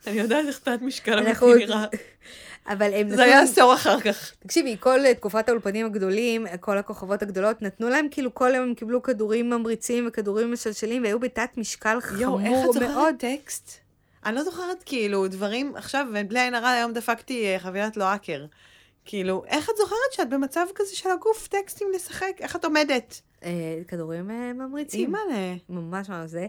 [0.07, 1.85] אני יודעת איך תת משקל אמיתי נראה.
[2.73, 4.33] אבל הם זה היה עשור אחר כך.
[4.39, 8.69] תקשיבי, כל אה, תקופת האולפנים הגדולים, אה, כל הכוכבות הגדולות, נתנו להם כאילו כל יום
[8.69, 12.89] הם קיבלו כדורים ממריצים וכדורים משלשלים והיו בתת משקל יואו, איך חמור את מאוד.
[12.89, 13.88] זוכרת טקסט?
[14.29, 18.47] אני לא זוכרת כאילו דברים, עכשיו, בלי עין הרע, היום דפקתי אה, חבילת לואקר.
[19.05, 22.33] כאילו, איך את זוכרת שאת במצב כזה של הגוף טקסטים לשחק?
[22.41, 23.21] איך את עומדת?
[23.45, 23.51] אה,
[23.89, 25.01] כדורים אה, ממריצים.
[25.01, 25.55] אימא'לה.
[25.69, 26.47] ממש ממש זה.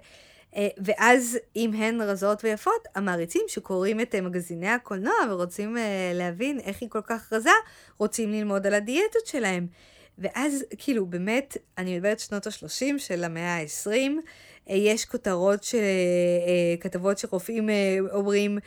[0.77, 5.77] ואז אם הן רזות ויפות, המעריצים שקוראים את מגזיני הקולנוע ורוצים
[6.13, 7.49] להבין איך היא כל כך רזה,
[7.97, 9.67] רוצים ללמוד על הדיאטות שלהם.
[10.19, 14.07] ואז כאילו באמת, אני מדברת שנות ה-30 של המאה ה-20, אה,
[14.75, 18.57] יש כותרות של אה, כתבות שרופאים אה, אומרים,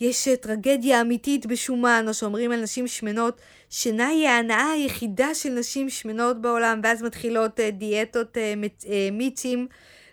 [0.00, 5.48] יש אה, טרגדיה אמיתית בשומן, או שאומרים על נשים שמנות, שינה היא ההנאה היחידה של
[5.50, 8.54] נשים שמנות בעולם, ואז מתחילות אה, דיאטות אה,
[8.90, 9.66] אה, מיצים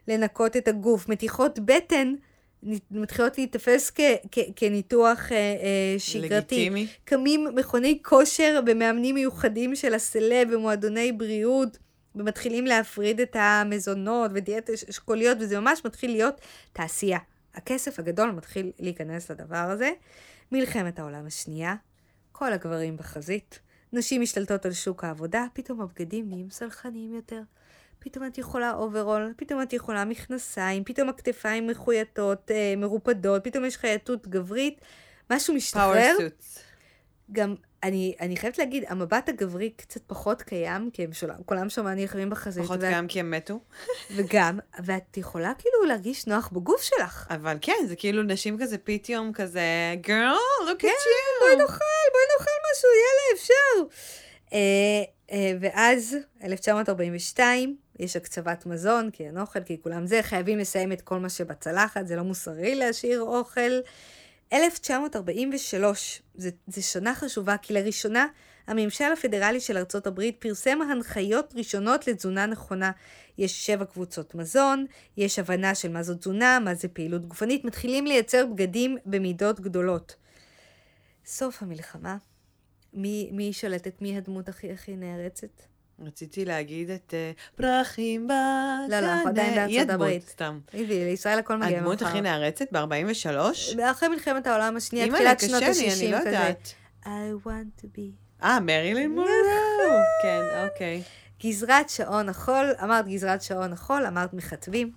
[0.08, 1.10] לנקות את הגוף.
[1.10, 2.13] מתיחות בטן
[2.91, 6.30] מתחילות להיתפס כ- כ- כניתוח אה, אה, שגרתי.
[6.36, 6.88] לגיטימי.
[7.06, 11.78] קמים מכוני כושר במאמנים מיוחדים של הסלב במועדוני בריאות,
[12.19, 16.41] ומתחילים להפריד את המזונות ודיאטה אש- אשכוליות, וזה ממש מתחיל להיות
[16.73, 17.19] תעשייה.
[17.55, 19.91] הכסף הגדול מתחיל להיכנס לדבר הזה.
[20.51, 21.75] מלחמת העולם השנייה,
[22.32, 23.60] כל הגברים בחזית,
[23.93, 27.41] נשים משתלטות על שוק העבודה, פתאום הבגדים נהיים סלחניים יותר.
[27.99, 33.77] פתאום את יכולה אוברול, פתאום את יכולה מכנסיים, פתאום הכתפיים מחויטות, אה, מרופדות, פתאום יש
[33.77, 34.82] חייטות גברית,
[35.29, 36.15] משהו משתחרר.
[37.32, 41.88] גם, אני, אני חייבת להגיד, המבט הגברי קצת פחות קיים, כי הם שולם, כולם שם
[41.88, 42.63] נלחמים בחזית.
[42.63, 43.60] פחות ואת- קיים כי הם מתו.
[44.15, 47.28] וגם, ואת יכולה כאילו להרגיש נוח בגוף שלך.
[47.30, 49.62] אבל כן, זה כאילו נשים כזה פתאום כזה,
[50.04, 51.44] girl, look at כן, you.
[51.44, 51.74] בואי נאכל,
[52.13, 53.96] בואי נאכל משהו, יאללה, אפשר.
[54.54, 60.92] אה, אה, ואז, 1942, יש הקצבת מזון, כי אין אוכל, כי כולם זה, חייבים לסיים
[60.92, 63.72] את כל מה שבצלחת, זה לא מוסרי להשאיר אוכל.
[64.54, 68.28] 1943, זה, זה שנה חשובה, כי לראשונה
[68.68, 72.92] הממשל הפדרלי של ארצות הברית פרסם הנחיות ראשונות לתזונה נכונה.
[73.38, 74.86] יש שבע קבוצות מזון,
[75.18, 80.16] יש הבנה של מה זו תזונה, מה זה פעילות גופנית, מתחילים לייצר בגדים במידות גדולות.
[81.26, 82.18] סוף המלחמה,
[82.94, 84.02] מי, מי שולטת?
[84.02, 85.62] מי הדמות הכי הכי נערצת?
[86.02, 88.86] רציתי להגיד את אה, פרחים בקנה.
[88.90, 90.30] לא, לא, אנחנו עדיין בארצות היא הדמות, הברית.
[90.30, 90.60] סתם.
[90.66, 92.08] תגידי, לישראל הכל מגיע הדמות מאוחר.
[92.08, 93.82] הכי נערצת ב-43?
[93.92, 96.30] אחרי מלחמת העולם השנייה, תחילת שנות קשה לי, ה-60 אני לא כזה.
[96.30, 96.74] יודעת.
[97.04, 97.08] I
[97.48, 98.44] want to be.
[98.44, 99.30] אה, מרילין מונרו.
[100.22, 101.02] כן, אוקיי.
[101.44, 104.92] גזרת שעון החול, אמרת גזרת שעון החול, אמרת מחטבים.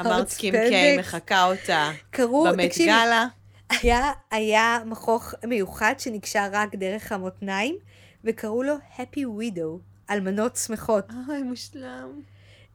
[0.00, 3.26] אמרת קים קיי, מחקה אותה קראו, תקשיבי, גאלה.
[3.70, 7.76] היה, היה מכוך מיוחד שנקשר רק דרך המותניים,
[8.24, 9.78] וקראו לו Happy Widow,
[10.10, 11.10] אלמנות שמחות.
[11.28, 12.20] אוי, מושלם.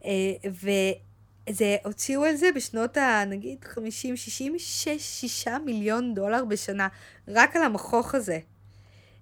[0.05, 0.11] אה,
[0.45, 3.23] וזה, הוציאו על זה בשנות ה...
[3.27, 6.87] נגיד 50, 60, 6, 6 מיליון דולר בשנה,
[7.27, 8.39] רק על המכוך הזה.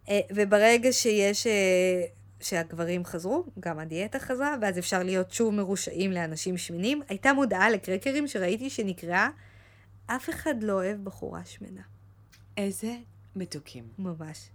[0.09, 1.47] אה, וברגע שיש...
[1.47, 2.03] אה,
[2.39, 7.01] שהגברים חזרו, גם הדיאטה חזרה, ואז אפשר להיות שוב מרושעים לאנשים שמנים.
[7.09, 9.29] הייתה מודעה לקרקרים שראיתי שנקראה
[10.05, 11.81] אף אחד לא אוהב בחורה שמנה.
[12.57, 12.95] איזה
[13.35, 13.87] מתוקים.
[13.99, 14.49] ממש.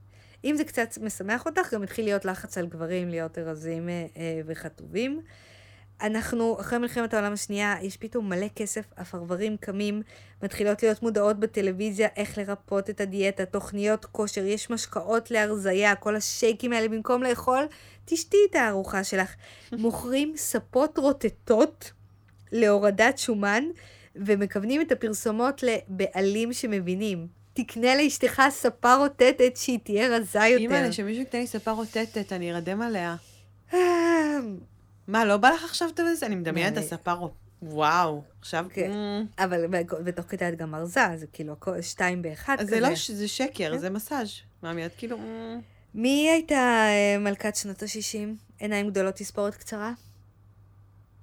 [0.45, 4.41] אם זה קצת משמח אותך, גם התחיל להיות לחץ על גברים להיות ארזים אה, אה,
[4.47, 5.21] וחטובים.
[6.03, 10.03] אנחנו, אחרי מלחמת העולם השנייה, יש פתאום מלא כסף, הפרברים קמים,
[10.43, 16.73] מתחילות להיות מודעות בטלוויזיה איך לרפות את הדיאטה, תוכניות כושר, יש משקאות להרזייה, כל השייקים
[16.73, 17.67] האלה, במקום לאכול,
[18.05, 19.35] תשתי את הארוחה שלך.
[19.73, 21.93] מוכרים ספות רוטטות
[22.53, 23.65] להורדת שומן,
[24.17, 27.42] ומכוונים את הפרסומות לבעלים שמבינים.
[27.53, 30.57] תקנה לאשתך ספה רוטטת שהיא תהיה רזה יותר.
[30.63, 33.17] אימא'לה, שמישהו ייתן לי ספה רוטטת, אני ארדם עליה.
[33.75, 33.79] אה,
[35.09, 36.27] מה, לא בא לך עכשיו את זה?
[36.27, 37.37] אני מדמיינת את אני- הספה רוטטת.
[37.63, 38.67] וואו, עכשיו...
[38.73, 38.91] כן.
[38.93, 39.67] אמ, אבל
[40.05, 42.71] בתוך כדי את גם מרזה, זה כאילו שתיים באחד כזה.
[42.71, 43.79] זה לא, זה שקר, כן.
[43.79, 44.29] זה מסאז'.
[44.63, 45.17] מאמי, את כאילו...
[45.17, 45.61] אמ,
[45.95, 46.55] מי הייתה
[46.89, 48.29] אה, מלכת שנות ה-60?
[48.59, 49.93] עיניים גדולות, תספורת קצרה?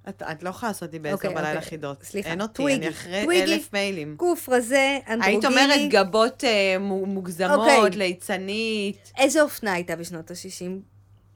[0.08, 1.68] את את לא יכולה לעשות לי בעשר אוקיי, בלילה אוקיי.
[1.70, 2.02] חידות.
[2.02, 3.54] סליחה, אין אותי, טוויגי, אני אחרי טוויגי.
[3.54, 4.14] אלף מיילים.
[4.16, 5.26] גוף רזה, אנדרוגיני.
[5.34, 7.98] היית אומרת גבות אה, מו- מוגזמות, אוקיי.
[7.98, 9.12] ליצנית.
[9.18, 10.70] איזה אופנה הייתה בשנות ה-60?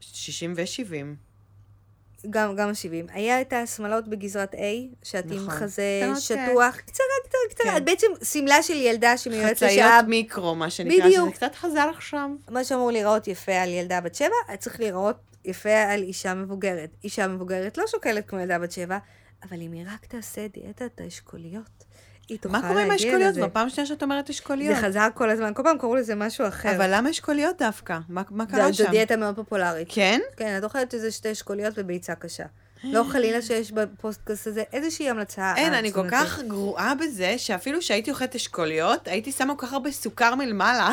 [0.00, 1.04] 60 ו-70.
[2.30, 3.12] גם, גם ה-70.
[3.12, 4.58] היה את השמלות בגזרת A,
[5.02, 5.50] שאת עם נכון.
[5.50, 7.70] חזה קטנות, שטוח, קצרה, קצרה, קצרה.
[7.70, 7.76] כן.
[7.76, 11.28] את בעצם שמלה של ילדה שמיועדת לשעה, חצאיות מיקרו, מה שנקרא, בדיוק.
[11.28, 12.28] שזה קצת חזר עכשיו.
[12.50, 16.90] מה שאמור להיראות יפה על ילדה בת שבע, צריך להיראות יפה על אישה מבוגרת.
[17.04, 18.98] אישה מבוגרת לא שוקלת כמו ילדה בת שבע,
[19.48, 21.84] אבל אם היא רק תעשה דיאטת האשכוליות,
[22.28, 22.92] היא תוכל מה להגיע קורה עם לזה.
[23.06, 23.34] האשכוליות?
[23.34, 24.76] זו פעם שנייה שאת אומרת אשכוליות.
[24.76, 26.76] זה חזר כל הזמן, כל פעם קראו לזה משהו אחר.
[26.76, 27.98] אבל למה אשכוליות דווקא?
[28.08, 28.90] מה מה זו- קרה זו שם?
[28.90, 29.88] דיאטה מאוד פופולרית.
[29.90, 30.20] כן?
[30.36, 32.44] כן, את אוכלת איזה שתי אשכוליות וביצה קשה.
[32.84, 35.52] לא חלילה שיש בפודקאסט הזה איזושהי המלצה.
[35.56, 36.10] אין, אני כל.
[36.10, 40.90] כך גרועה בזה, שאפילו שהייתי אוכלת אשכוליות, הייתי שמה כל כך הרבה סוכר מלמעלה.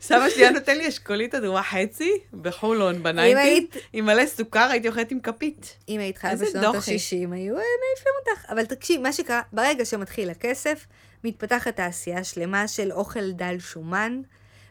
[0.00, 4.88] סבא שלי היה נותן לי אשכולית אדומה חצי, בחולון, ב nineties, עם מלא סוכר, הייתי
[4.88, 5.76] אוכלת עם כפית.
[5.88, 6.94] אם היית חיה איזה בשנות דוחי.
[6.94, 8.50] ה-60, היו אה, מעיפים אותך.
[8.50, 10.86] אבל תקשיב, מה שקרה, ברגע שמתחיל הכסף,
[11.24, 14.20] מתפתחת תעשייה שלמה של אוכל דל שומן,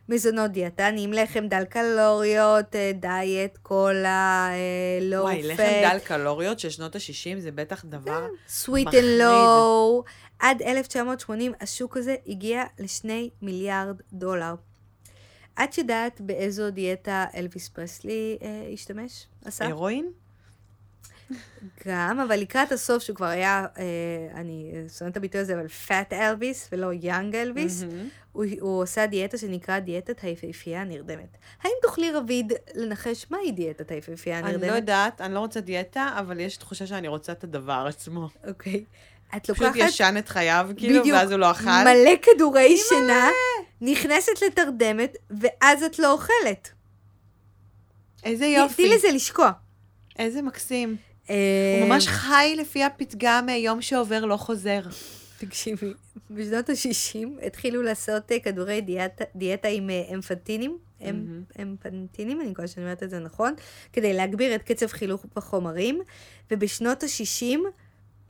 [0.09, 4.51] מזונות דיאטניים, לחם דל קלוריות, אה, דיאט קולה,
[5.01, 8.27] Low וואי, לחם דל קלוריות של שנות ה-60 זה בטח דבר...
[8.47, 9.03] Sweet מחריד.
[9.03, 10.03] and Low.
[10.39, 14.55] עד 1980 השוק הזה הגיע לשני מיליארד דולר.
[15.63, 19.27] את יודעת באיזו דיאטה אלוויס פרסלי אה, השתמש?
[19.45, 19.65] עשה?
[19.65, 20.11] הירואין?
[21.85, 23.83] גם, אבל לקראת הסוף, שהוא כבר היה, אה,
[24.33, 27.83] אני שונאת את הביטוי הזה, אבל fat אלוויס ולא young אלוויס.
[28.31, 31.37] הוא, הוא עושה דיאטה שנקרא דיאטת היפהפייה הנרדמת.
[31.61, 34.75] האם תוכלי, רביד, לנחש מהי דיאטת היפהפייה אני לא הנרדמת?
[34.75, 38.29] יודעת, אני לא רוצה דיאטה, אבל יש תחושה שאני רוצה את הדבר עצמו.
[38.47, 38.85] אוקיי.
[39.35, 41.69] את פשוט לוקחת ישן את חייו, כאילו, בדיוק, ואז הוא לא אכל.
[41.83, 43.29] מלא כדורי שינה,
[43.81, 46.71] נכנסת לתרדמת, ואז את לא אוכלת.
[48.23, 48.95] איזה תני יופי.
[48.95, 49.51] לזה לשקוע.
[50.19, 50.95] איזה מקסים.
[51.29, 51.35] אה,
[51.81, 54.81] הוא ממש חי לפי הפתגם יום שעובר לא חוזר.
[55.37, 55.93] תקשיבי,
[56.31, 62.67] בשנות ה-60 התחילו לעשות אה, כדורי דיאטה, דיאטה עם אה, אמפנטינים, אמ- אמפנטינים, אני מקווה
[62.67, 63.53] שאני אומרת את זה נכון,
[63.93, 65.99] כדי להגביר את קצב חילוך בחומרים,
[66.51, 67.57] ובשנות ה-60,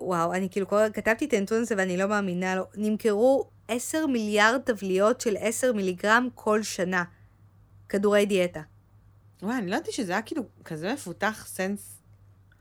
[0.02, 4.62] וואו, אני כאילו קורא, כתבתי את הנתון הזה ואני לא מאמינה לו, נמכרו 10 מיליארד
[4.62, 7.04] טבליות של 10 מיליגרם כל שנה,
[7.90, 8.62] כדורי דיאטה.
[9.42, 12.00] וואי, אני לא ידעתי שזה היה כאילו כזה מפותח סנס,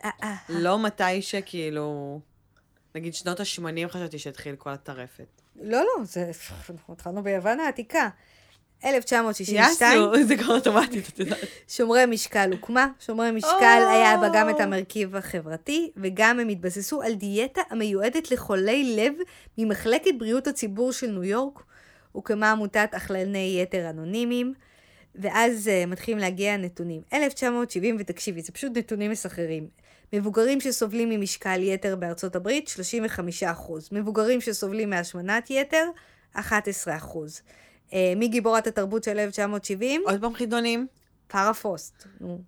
[0.05, 2.21] אה, אה, לא מתי שכאילו...
[2.95, 5.43] נגיד שנות ה-80 חשבתי שהתחיל כל הטרפת.
[5.57, 6.31] לא, לא, זה,
[6.71, 8.09] אנחנו התחלנו ביוון העתיקה.
[8.85, 11.39] 1962, יאסו, זה כבר אוטומטית, את יודעת.
[11.69, 13.91] שומרי משקל הוקמה, שומרי משקל או.
[13.91, 19.13] היה בה גם את המרכיב החברתי, וגם הם התבססו על דיאטה המיועדת לחולי לב
[19.59, 21.63] ממחלקת בריאות הציבור של ניו יורק.
[22.13, 24.55] הוקמה עמותת אכלני יתר אנונימיים,
[25.15, 27.01] ואז uh, מתחילים להגיע הנתונים.
[27.13, 29.69] 1970, ותקשיבי, זה פשוט נתונים מסחררים.
[30.13, 32.71] מבוגרים שסובלים ממשקל יתר בארצות הברית,
[33.45, 33.45] 35%.
[33.93, 35.85] מבוגרים שסובלים מהשמנת יתר,
[36.37, 36.41] 11%.
[37.91, 40.03] Uh, מי גיבורת התרבות של 1970?
[40.07, 40.87] עוד פעם חידונים?
[41.29, 42.05] פארה פוסט.
[42.21, 42.41] נו,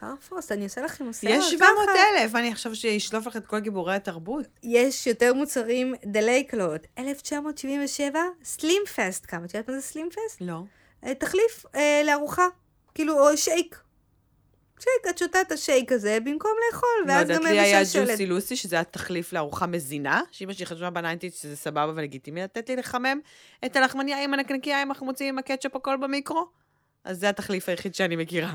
[0.00, 1.50] פארה פוסט, אני עושה לכם עושה יש ככה.
[1.50, 4.46] 700 אלף, אני עכשיו שאשלוף לך את כל גיבורי התרבות.
[4.62, 6.86] יש יותר מוצרים דלי קלוריות.
[6.98, 9.44] 1977, סלים פסט כמה.
[9.44, 10.40] את יודעת מה זה סלים פסט?
[10.40, 10.62] לא.
[11.04, 12.46] אה, תחליף אה, לארוחה.
[12.94, 13.80] כאילו, או שייק.
[14.80, 18.10] שייק, את שותה את השייק הזה במקום לאכול, לא ואז יודעת, גם לי היה משלשלת.
[18.10, 22.42] ג'וסי לוסי, שזה היה תחליף לארוחה מזינה, שאמא שלי חשבה ב nineties שזה סבבה ולגיטימי
[22.42, 23.20] לתת לי לחמם
[23.66, 26.46] את הלחמניה עם הנקנקיה, עם החמוצים, עם הקטשופ, הכל במיקרו.
[27.04, 28.54] אז זה התחליף היחיד שאני מכירה.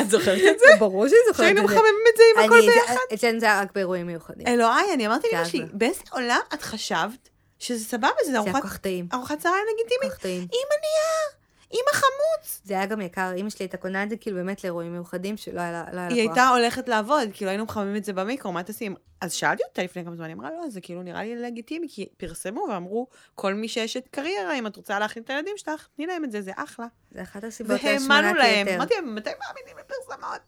[0.00, 0.66] את זוכרת את זה?
[0.78, 1.74] ברור שאני זוכרת שהיינו את זה.
[1.74, 2.94] מחממים את זה עם הכל ביחד?
[3.14, 4.46] אצלנו זה היה רק באירועים מיוחדים.
[4.46, 5.64] אלוהי, אני אמרתי לאמא שלי.
[5.72, 9.08] באיזה עולם את חשבת שזה סבבה, זה היה ארוחת כל כך טעים.
[9.12, 10.12] ארוחת צהריים כל לגיטימית?
[10.12, 10.40] כך טעים.
[10.40, 12.60] עם הנייר, עם החמוץ.
[12.64, 15.60] זה היה גם יקר, אמא שלי הייתה קונה את זה כאילו באמת לאירועים מיוחדים, שלא
[15.60, 16.36] היה לה לא היה לה היא כוח.
[16.36, 18.94] הייתה הולכת לעבוד, כאילו היינו מחממים את זה במיקרו, מה תשים?
[19.20, 22.08] אז שאלתי אותה לפני כמה זמן, היא אמרה, לא, זה כאילו נראה לי לגיטימי, כי
[22.16, 26.06] פרסמו ואמרו, כל מי שיש את קריירה, אם את רוצה להכין את הילדים שלך, תני
[26.06, 26.86] להם את זה, זה אחלה.
[27.10, 28.66] זה אחת הסיבות להשמנת להם.
[28.66, 28.76] יתר.
[28.76, 30.40] אמרתי להם, מתי מאמינים לפרסמות?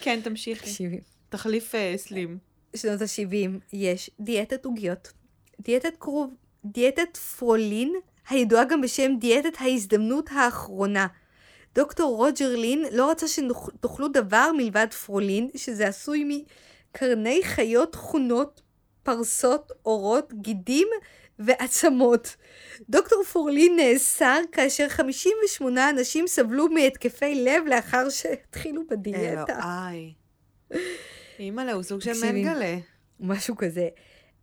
[0.00, 1.00] כן, תמשיכי.
[1.28, 2.38] תחליף אה, סלים.
[2.76, 5.12] שנות ה-70 יש דיאטת עוגיות,
[5.60, 7.94] דיאטת כרוב, דיאטת פרולין,
[8.28, 11.06] הידועה גם בשם דיאטת ההזדמנות האחרונה.
[11.74, 16.44] דוקטור רוג'ר לין לא רצה שתאכלו דבר מלבד פרולין, שזה עשוי
[16.94, 18.60] מקרני חיות תכונות,
[19.02, 20.88] פרסות, אורות, גידים
[21.38, 22.36] ועצמות.
[22.88, 29.58] דוקטור פורלין נאסר כאשר 58 אנשים סבלו מהתקפי לב לאחר שהתחילו בדיאטה.
[29.58, 30.14] אלוהי.
[31.38, 32.12] אימא'לה, הוא סוג של.
[32.32, 32.76] מנגלה.
[33.20, 33.88] משהו כזה.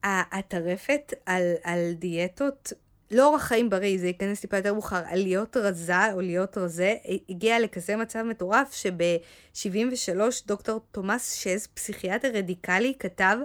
[0.04, 2.74] הטרפת על, על דיאטות,
[3.12, 6.96] לא אורח חיים בריא, זה ייכנס טיפה יותר מאוחר, על להיות רזה או להיות רזה,
[7.30, 13.38] הגיע לכזה מצב מטורף שב-73 דוקטור תומאס שז, פסיכיאטר רדיקלי, כתב,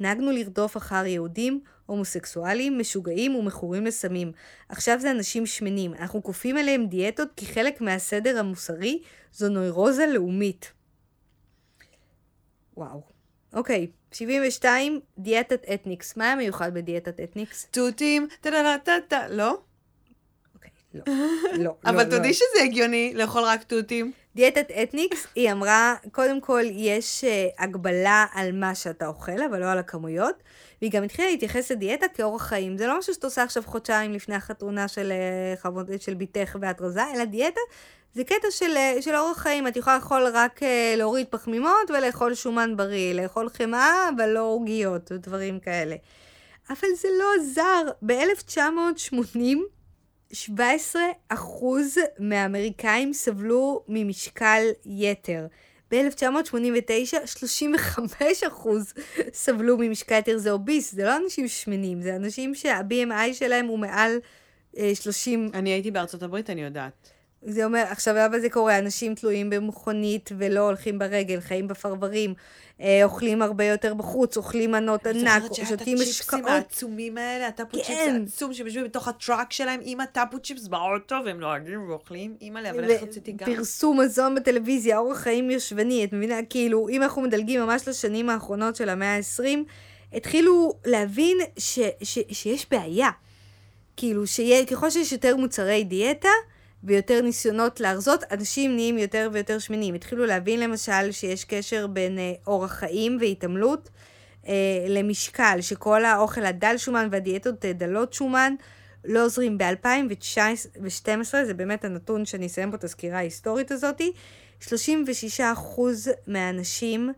[0.00, 4.32] נהגנו לרדוף אחר יהודים, הומוסקסואלים, משוגעים ומכורים לסמים.
[4.68, 5.94] עכשיו זה אנשים שמנים.
[5.94, 9.02] אנחנו כופים עליהם דיאטות כי חלק מהסדר המוסרי
[9.32, 10.72] זו נוירוזה לאומית.
[12.76, 13.02] וואו.
[13.52, 16.16] אוקיי, 72, דיאטת אתניקס.
[16.16, 17.66] מה היה מיוחד בדיאטת אתניקס?
[17.70, 19.58] תותים, טה-טה-טה-טה, לא?
[20.54, 21.02] אוקיי, לא.
[21.06, 22.10] לא, לא, אבל לא.
[22.10, 24.12] תודי שזה הגיוני לאכול רק תותים.
[24.36, 29.70] דיאטת אתניקס, היא אמרה, קודם כל יש uh, הגבלה על מה שאתה אוכל, אבל לא
[29.70, 30.42] על הכמויות,
[30.80, 32.78] והיא גם התחילה להתייחס לדיאטה כאורח חיים.
[32.78, 35.12] זה לא משהו שאתה עושה עכשיו חודשיים לפני החתונה של,
[35.64, 37.60] uh, של בתך ואת רזה, אלא דיאטה
[38.14, 39.66] זה קטע של, uh, של אורח חיים.
[39.66, 45.12] את יכולה לאכול רק uh, להוריד פחמימות ולאכול שומן בריא, לאכול חמאה, אבל לא עוגיות
[45.12, 45.96] ודברים כאלה.
[46.70, 47.90] אבל זה לא עזר.
[48.02, 49.58] ב-1980,
[50.32, 55.46] 17 אחוז מהאמריקאים סבלו ממשקל יתר.
[55.90, 58.92] ב-1989, 35 אחוז
[59.32, 60.38] סבלו ממשקל יתר.
[60.38, 64.18] זה אוביס, זה לא אנשים שמנים, זה אנשים שה-BMI שלהם הוא מעל
[64.78, 65.50] אה, 30.
[65.54, 67.19] אני הייתי בארצות הברית, אני יודעת.
[67.42, 68.78] זה אומר, עכשיו למה זה קורה?
[68.78, 72.34] אנשים תלויים במכונית ולא הולכים ברגל, חיים בפרברים,
[72.80, 76.46] אה, אוכלים הרבה יותר בחוץ, אוכלים מנות ענק, שותים הצ'יפסים משקאות.
[76.46, 78.16] העצומים האלה, הטאפו צ'יפס כן.
[78.20, 82.90] העצום, שהם יושבים בתוך הטראק שלהם עם הטאפו צ'יפס באוטו, והם נוהגים ואוכלים, אימא'לה, אבל
[82.90, 83.54] איך רציתי גם.
[83.54, 86.42] פרסום מזון בטלוויזיה, אורח חיים יושבני, את מבינה?
[86.50, 89.58] כאילו, אם אנחנו מדלגים ממש לשנים האחרונות של המאה ה-20,
[90.12, 93.10] התחילו להבין ש, ש, שיש בעיה.
[93.96, 96.28] כאילו, שיה, ככל שיש יותר מוצרי דיאטה
[96.84, 99.94] ויותר ניסיונות להרזות, אנשים נהיים יותר ויותר שמנים.
[99.94, 103.88] התחילו להבין למשל שיש קשר בין אה, אורח חיים והתעמלות
[104.48, 108.54] אה, למשקל, שכל האוכל הדל שומן והדיאטות אה, דלות שומן
[109.04, 109.58] לא עוזרים.
[109.58, 114.12] ב-2012, זה באמת הנתון שאני אסיים פה את הסקירה ההיסטורית הזאתי,
[114.60, 114.70] 36%
[116.26, 117.12] מהאנשים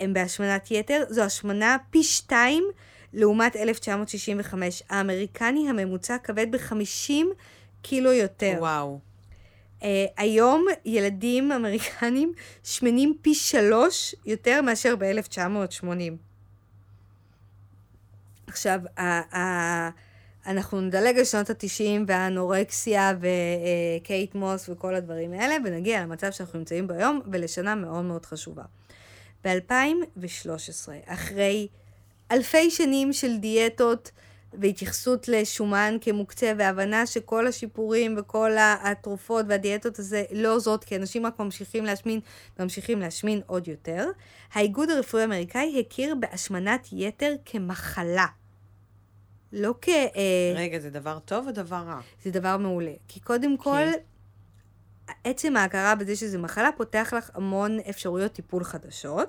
[0.00, 2.64] הם בהשמנת יתר, זו השמנה פי שתיים
[3.12, 4.82] לעומת 1965.
[4.90, 7.12] האמריקני הממוצע כבד ב-50
[7.82, 8.56] קילו יותר.
[8.58, 8.98] וואו.
[9.80, 9.84] Uh,
[10.16, 12.32] היום ילדים אמריקנים
[12.64, 15.84] שמנים פי שלוש יותר מאשר ב-1980.
[18.46, 19.90] עכשיו, ה- ה-
[20.46, 23.12] אנחנו נדלג על שנות ה-90 והאנורקסיה
[24.00, 28.62] וקייט מוס וכל הדברים האלה, ונגיע למצב שאנחנו נמצאים בו היום, ולשנה מאוד מאוד חשובה.
[29.44, 31.68] ב-2013, אחרי
[32.30, 34.10] אלפי שנים של דיאטות
[34.58, 38.50] והתייחסות לשומן כמוקצה, והבנה שכל השיפורים וכל
[38.82, 42.20] התרופות והדיאטות הזה לא עוזרות, כי אנשים רק ממשיכים להשמין,
[42.58, 44.06] ממשיכים להשמין עוד יותר,
[44.52, 48.26] האיגוד הרפואי האמריקאי הכיר בהשמנת יתר כמחלה.
[49.52, 49.88] לא כ...
[49.88, 52.00] אה, רגע, זה דבר טוב או דבר רע?
[52.22, 52.92] זה דבר מעולה.
[53.08, 53.84] כי קודם כל,
[55.24, 59.28] עצם ההכרה בזה שזה מחלה פותח לך המון אפשרויות טיפול חדשות.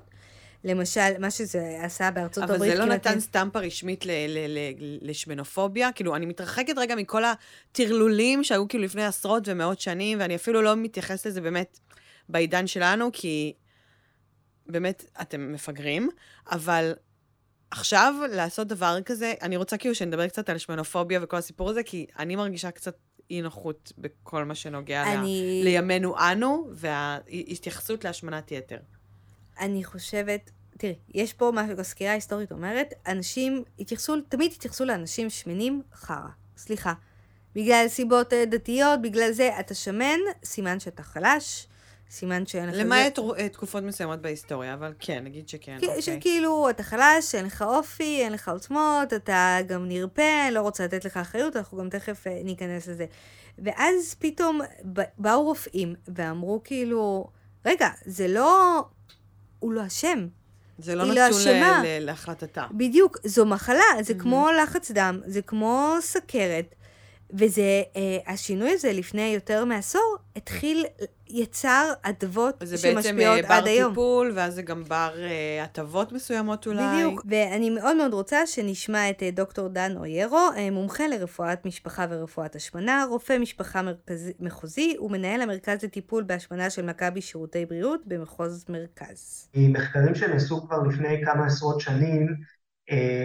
[0.64, 2.72] למשל, מה שזה עשה בארצות אבל הברית...
[2.72, 5.92] זה לא נתן אין- סטמפה רשמית ל- ל- ל- לשמנופוביה?
[5.92, 10.76] כאילו, אני מתרחקת רגע מכל הטרלולים שהיו כאילו לפני עשרות ומאות שנים, ואני אפילו לא
[10.76, 11.80] מתייחסת לזה באמת
[12.30, 13.54] בעידן שלנו, כי
[14.68, 16.10] באמת, אתם מפגרים,
[16.52, 16.94] אבל
[17.72, 22.06] עכשיו לעשות דבר כזה, אני רוצה כאילו שנדבר קצת על שמנופוביה וכל הסיפור הזה, כי
[22.20, 22.96] אני מרגישה קצת
[23.32, 25.66] אי נוחות בכל מה שנוגע אני- ל...
[25.66, 28.78] לימינו אנו, וההתייחסות להשמנת יתר.
[29.60, 35.82] אני חושבת, תראי, יש פה משהו, הסקירה ההיסטורית אומרת, אנשים התייחסו, תמיד התייחסו לאנשים שמנים
[35.94, 36.16] חרא.
[36.58, 36.94] סליחה.
[37.56, 41.68] בגלל סיבות אה, דתיות, בגלל זה אתה שמן, סימן שאתה חלש,
[42.10, 42.76] סימן שאין לך...
[42.76, 46.02] זה- למעט רו- אה, תקופות מסוימות בהיסטוריה, אבל כן, נגיד שכן, כי- אוקיי.
[46.02, 51.06] שכאילו, אתה חלש, אין לך אופי, אין לך עוצמות, אתה גם נרפה, לא רוצה לתת
[51.06, 53.06] לך אחריות, אנחנו גם תכף אה, ניכנס לזה.
[53.58, 54.62] ואז פתאום
[55.18, 57.28] באו רופאים ואמרו כאילו,
[57.66, 58.82] רגע, זה לא...
[59.60, 60.28] הוא לא אשם.
[60.80, 61.82] זה לא לא נתון אשמה.
[61.84, 62.66] ל- ל- להחלטתה.
[62.72, 64.22] בדיוק, זו מחלה, זה Mhm.
[64.22, 66.76] כמו לחץ דם, זה כמו סכרת.
[67.34, 70.86] וזה, אה, השינוי הזה לפני יותר מעשור, התחיל,
[71.30, 73.92] יצר אדוות זה בעצם אה, שמשפיעות בר עד היום.
[73.92, 76.96] טיפול, ואז זה גם בר אה, הטבות מסוימות אולי.
[76.96, 82.06] בדיוק, ואני מאוד מאוד רוצה שנשמע את אה, דוקטור דן אוירו, אה, מומחה לרפואת משפחה
[82.10, 88.66] ורפואת השמנה, רופא משפחה מרכז, מחוזי ומנהל המרכז לטיפול בהשמנה של מכבי שירותי בריאות במחוז
[88.70, 89.50] מרכז.
[89.56, 92.59] מחקרים שנעשו כבר לפני כמה עשרות שנים, אה,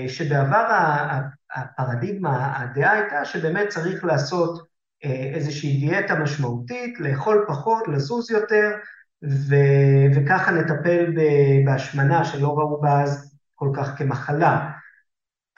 [0.09, 4.67] שבעבר ה- ה- הפרדיגמה, הדעה הייתה שבאמת צריך לעשות
[5.05, 8.71] אה, איזושהי דיאטה משמעותית, לאכול פחות, לזוז יותר,
[9.25, 11.15] ו- וככה נטפל
[11.65, 14.71] בהשמנה שלא ראו בה אז כל כך כמחלה.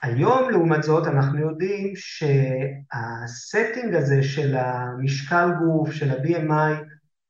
[0.01, 6.83] היום, לעומת זאת, אנחנו יודעים שהסטינג הזה של המשקל גוף, של ה-BMI,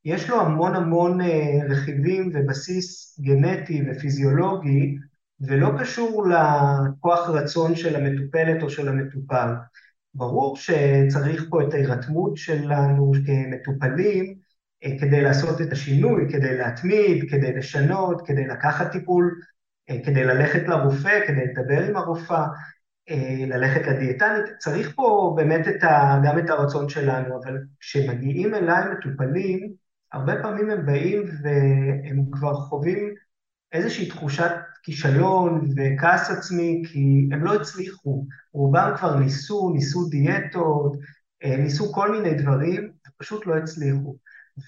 [0.06, 4.98] יש לו המון המון אה, רכיבים ובסיס גנטי ופיזיולוגי,
[5.42, 9.50] ולא קשור לכוח רצון של המטופלת או של המטופל.
[10.14, 14.36] ברור שצריך פה את ההירתמות שלנו כמטופלים
[14.84, 19.40] אה, כדי לעשות את השינוי, כדי להתמיד, כדי לשנות, כדי לקחת טיפול,
[19.90, 22.48] אה, כדי ללכת לרופא, כדי לדבר עם הרופאה,
[23.10, 24.46] אה, ללכת לדיאטנית.
[24.60, 29.74] צריך פה באמת את ה, גם את הרצון שלנו, אבל כשמגיעים אליי מטופלים,
[30.14, 33.14] הרבה פעמים הם באים והם כבר חווים
[33.72, 34.52] איזושהי תחושת
[34.88, 38.26] כישלון וכעס עצמי, כי הם לא הצליחו.
[38.54, 40.98] רובם כבר ניסו, ניסו דיאטות,
[41.44, 44.18] אה, ניסו כל מיני דברים, ופשוט לא הצליחו.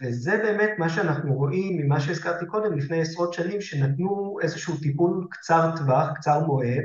[0.01, 5.72] וזה באמת מה שאנחנו רואים ממה שהזכרתי קודם, לפני עשרות שנים, שנתנו איזשהו טיפול קצר
[5.78, 6.84] טווח, קצר מועד,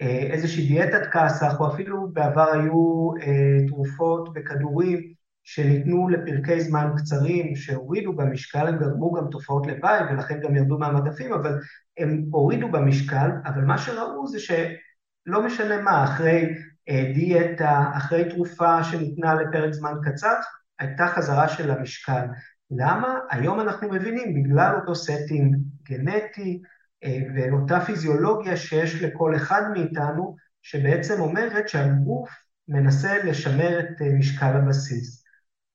[0.00, 5.12] אה, איזושהי דיאטת כסח, או אפילו בעבר היו אה, תרופות וכדורים
[5.44, 11.32] שניתנו לפרקי זמן קצרים, שהורידו במשקל, הם גרמו גם תופעות לוואי, ולכן גם ירדו מהמדפים,
[11.32, 11.58] אבל
[11.98, 16.54] הם הורידו במשקל, אבל מה שראו זה שלא משנה מה, אחרי
[16.88, 20.34] אה, דיאטה, אחרי תרופה שניתנה לפרק זמן קצר,
[20.78, 22.24] הייתה חזרה של המשקל.
[22.70, 23.18] למה?
[23.30, 26.62] היום אנחנו מבינים, בגלל אותו setting גנטי
[27.04, 32.30] אה, ואותה פיזיולוגיה שיש לכל אחד מאיתנו, שבעצם אומרת שהגוף
[32.68, 35.22] מנסה לשמר את אה, משקל הבסיס.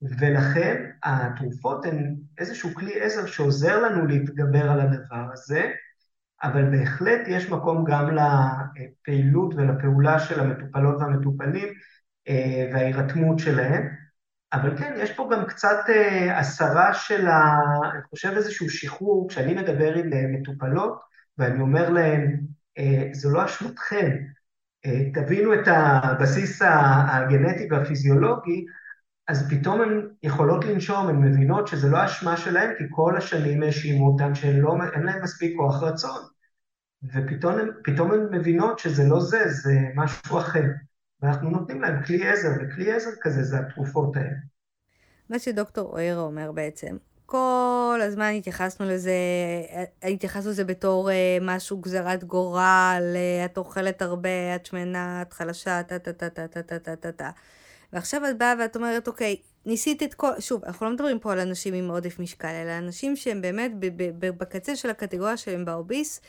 [0.01, 5.72] ולכן התרופות הן איזשהו כלי עזר שעוזר לנו להתגבר על הדבר הזה,
[6.44, 11.68] אבל בהחלט יש מקום גם לפעילות ולפעולה של המטופלות והמטופלים
[12.28, 13.88] אה, וההירתמות שלהם.
[14.54, 17.60] אבל כן, יש פה גם קצת אה, הסרה של ה...
[17.94, 21.00] אני חושב איזשהו שחרור, כשאני מדבר עם אה, מטופלות,
[21.38, 22.40] ואני אומר להן,
[23.14, 24.18] זו לא אשמתכם,
[25.14, 28.66] תבינו את הבסיס הגנטי והפיזיולוגי,
[29.28, 34.07] אז פתאום הן יכולות לנשום, הן מבינות שזה לא אשמה שלהן, כי כל השנים האשימו
[34.07, 34.63] אותן שאין
[35.03, 36.21] להן מספיק כוח רצון.
[37.13, 40.63] ופתאום הן, מבינות שזה לא זה, זה משהו אחר.
[41.21, 44.38] ואנחנו נותנים להם כלי עזר, וכלי עזר כזה זה התרופות האלה.
[45.30, 49.11] מה שדוקטור אוירה אומר בעצם, כל הזמן התייחסנו לזה,
[50.03, 55.84] התייחסנו לזה בתור אה, משהו גזירת גורל, אה, את אוכלת הרבה, את שמנה, את חלשה,
[55.84, 57.30] טה טה טה טה טה טה טה טה טה.
[57.94, 59.36] ועכשיו את באה ואת אומרת, אוקיי,
[59.66, 60.32] ניסית את כל...
[60.40, 63.72] שוב, אנחנו לא מדברים פה על אנשים עם עודף משקל, אלא אנשים שהם באמת
[64.20, 66.22] בקצה של הקטגוריה שלהם באוביס,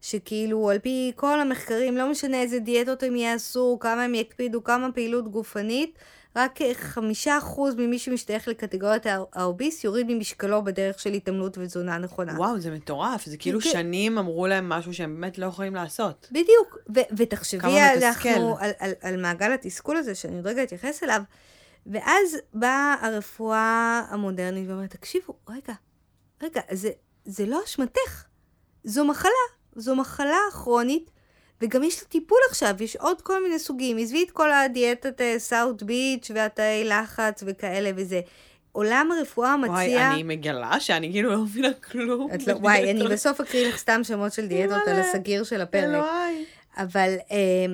[0.00, 4.92] שכאילו על פי כל המחקרים, לא משנה איזה דיאטות הם יעשו, כמה הם יקפידו, כמה
[4.92, 5.98] פעילות גופנית,
[6.36, 12.32] רק חמישה אחוז ממי שמשתייך לקטגוריית הא- האוביס יוריד ממשקלו בדרך של התעמלות ותזונה נכונה.
[12.36, 13.60] וואו, זה מטורף, זה כאילו.
[13.60, 16.28] שנים אמרו להם משהו שהם באמת לא יכולים לעשות.
[16.30, 18.56] בדיוק, ו- ותחשבי אנחנו.
[18.58, 21.22] על, על, על מעגל התסכול הזה, שאני עוד רגע אתייחס אליו,
[21.86, 25.74] ואז באה הרפואה המודרנית ואומרת, תקשיבו, רגע,
[26.42, 26.90] רגע, זה,
[27.24, 28.24] זה לא אשמתך,
[28.84, 29.30] זו מחלה,
[29.76, 31.10] זו מחלה כרונית,
[31.60, 35.82] וגם יש לה טיפול עכשיו, יש עוד כל מיני סוגים, עזבי את כל הדיאטת סאוט
[35.82, 38.20] ביץ' והתאי לחץ וכאלה וזה.
[38.72, 39.72] עולם הרפואה מציע...
[39.72, 42.30] וואי, אני מגלה שאני כאילו לא מבינה כלום.
[42.34, 46.04] את לא, וואי, אני בסוף אקריא לך סתם שמות של דיאטות על הסגיר של הפרק.
[46.76, 47.66] אבל אה,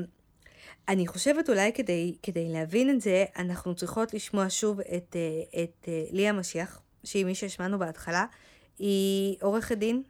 [0.89, 5.89] אני חושבת אולי כדי, כדי להבין את זה, אנחנו צריכות לשמוע שוב את, אה, את
[5.89, 8.25] אה, ליה משיח, שהיא מי שהשמענו בהתחלה.
[8.79, 10.03] היא עורכת דין,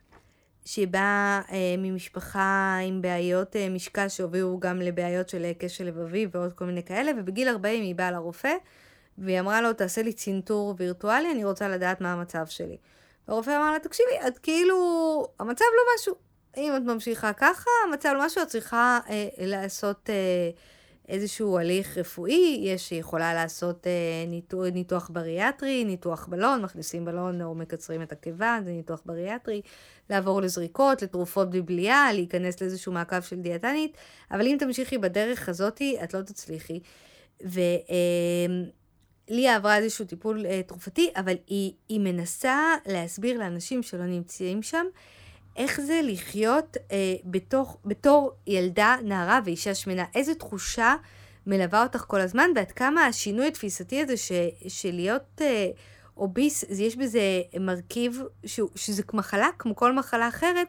[0.86, 6.52] באה אה, ממשפחה עם בעיות אה, משקל שהובילו גם לבעיות של אה, קשר לבבי ועוד
[6.52, 8.52] כל מיני כאלה, ובגיל 40 היא באה לרופא,
[9.18, 12.76] והיא אמרה לו, תעשה לי צנתור וירטואלי, אני רוצה לדעת מה המצב שלי.
[13.28, 14.76] והרופא אמר לה, תקשיבי, את כאילו,
[15.40, 16.14] המצב לא משהו.
[16.56, 20.50] אם את ממשיכה ככה, המצב לא משהו, את צריכה אה, לעשות אה,
[21.12, 23.92] איזשהו הליך רפואי, יש, יכולה לעשות אה,
[24.26, 29.60] ניתוח, ניתוח בריאטרי, ניתוח בלון, מכניסים בלון או מקצרים את הקיבה, זה ניתוח בריאטרי,
[30.10, 33.96] לעבור לזריקות, לתרופות בלי בליעה, להיכנס לאיזשהו מעקב של דיאטנית,
[34.30, 36.80] אבל אם תמשיכי בדרך הזאתי, את לא תצליחי.
[37.44, 37.60] ו...
[37.60, 44.86] אה, עברה איזשהו טיפול אה, תרופתי, אבל היא, היא מנסה להסביר לאנשים שלא נמצאים שם,
[45.57, 50.05] איך זה לחיות אה, בתוך, בתור ילדה, נערה ואישה שמנה.
[50.14, 50.94] איזה תחושה
[51.46, 54.32] מלווה אותך כל הזמן, ועד כמה השינוי התפיסתי הזה ש,
[54.68, 55.70] של להיות אה,
[56.16, 57.20] אוביס, יש בזה
[57.61, 60.68] מרכיב שהוא, שזה מחלה, כמו כל מחלה אחרת,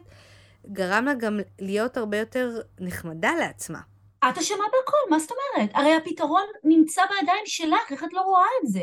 [0.66, 3.80] גרם לה גם להיות הרבה יותר נחמדה לעצמה.
[4.28, 5.70] את אשמה בהכל, מה זאת אומרת?
[5.74, 8.82] הרי הפתרון נמצא בידיים שלך, איך את לא רואה את זה?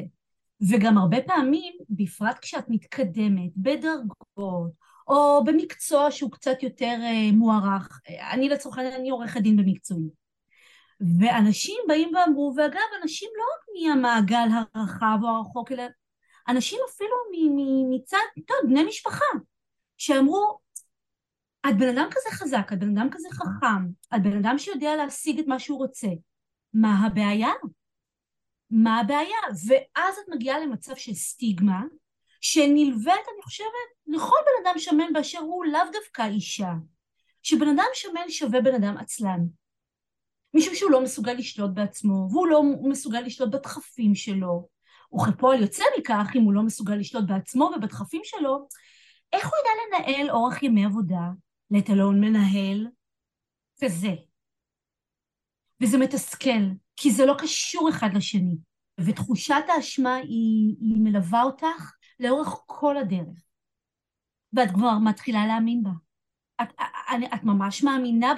[0.69, 4.71] וגם הרבה פעמים, בפרט כשאת מתקדמת בדרגות,
[5.11, 8.01] או במקצוע שהוא קצת יותר uh, מוערך,
[8.31, 10.09] אני לצורך העניין, אני עורכת דין במקצועי.
[11.19, 15.83] ואנשים באים ואמרו, ואגב, אנשים לא רק מהמעגל הרחב או הרחוק, אלא
[16.47, 17.15] אנשים אפילו
[17.89, 19.25] מצד, טוב, בני משפחה,
[19.97, 20.59] שאמרו,
[21.69, 25.39] את בן אדם כזה חזק, את בן אדם כזה חכם, את בן אדם שיודע להשיג
[25.39, 26.07] את מה שהוא רוצה.
[26.73, 27.51] מה הבעיה?
[28.69, 29.37] מה הבעיה?
[29.67, 31.81] ואז את מגיעה למצב של סטיגמה,
[32.41, 33.67] שנלווית, אני חושבת,
[34.07, 36.71] לכל בן אדם שמן באשר הוא לאו דווקא אישה.
[37.43, 39.39] שבן אדם שמן שווה בן אדם עצלן.
[40.53, 44.69] משום שהוא לא מסוגל לשלוט בעצמו, והוא לא מסוגל לשלוט בדחפים שלו.
[45.15, 48.67] וכפועל יוצא מכך, אם הוא לא מסוגל לשלוט בעצמו ובדחפים שלו,
[49.33, 51.29] איך הוא ידע לנהל אורח ימי עבודה,
[51.71, 52.87] לטלון מנהל,
[53.83, 54.15] וזה.
[55.81, 56.61] וזה מתסכל,
[56.95, 58.57] כי זה לא קשור אחד לשני.
[58.99, 63.43] ותחושת האשמה היא, היא מלווה אותך לאורך כל הדרך.
[64.53, 65.91] ואת כבר מתחילה להאמין בה.
[66.61, 68.33] את, את, את ממש מאמינה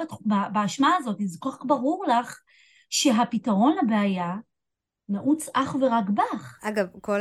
[0.53, 2.41] באשמה הזאת, זה כל כך ברור לך
[2.89, 4.35] שהפתרון לבעיה
[5.09, 6.59] נעוץ אך ורק בך.
[6.61, 7.19] אגב, כל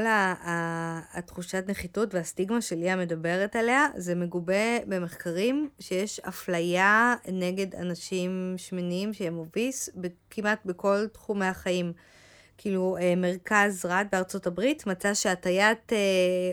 [1.13, 9.39] התחושת נחיתות והסטיגמה שליה מדברת עליה, זה מגובה במחקרים שיש אפליה נגד אנשים שמנים שהם
[9.39, 9.91] אוביס
[10.31, 11.93] כמעט בכל תחומי החיים.
[12.63, 15.99] כאילו, אה, מרכז רד בארצות הברית מצא שהטיית אה,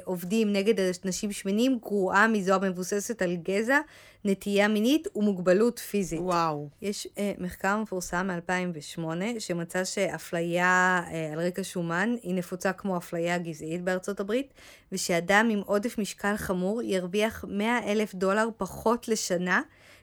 [0.06, 0.74] עובדים נגד
[1.06, 3.80] אנשים שמנים גרועה מזו המבוססת על גזע,
[4.26, 6.20] נטייה מינית ומוגבלות פיזית.
[6.20, 6.70] וואו.
[6.82, 11.02] יש אה, מחקר מפורסם מ-2008 שמצא שאפליה
[11.34, 14.54] על רקע שומן היא נפוצה כמו אפליה גזעית בארצות הברית,
[14.92, 19.62] ושאדם עם עודף משקל חמור ירוויח 100 אלף דולר פחות לשנה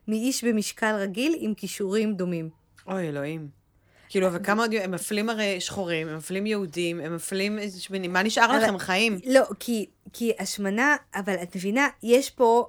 [0.08, 2.50] מאיש במשקל רגיל עם כישורים דומים.
[2.86, 3.55] אוי, אלוהים.
[4.08, 8.58] כאילו, וכמה עוד, הם מפלים הרי שחורים, הם מפלים יהודים, הם מפלים שמנים, מה נשאר
[8.58, 9.18] לכם, חיים?
[9.26, 12.66] לא, כי, כי השמנה, אבל את מבינה, יש פה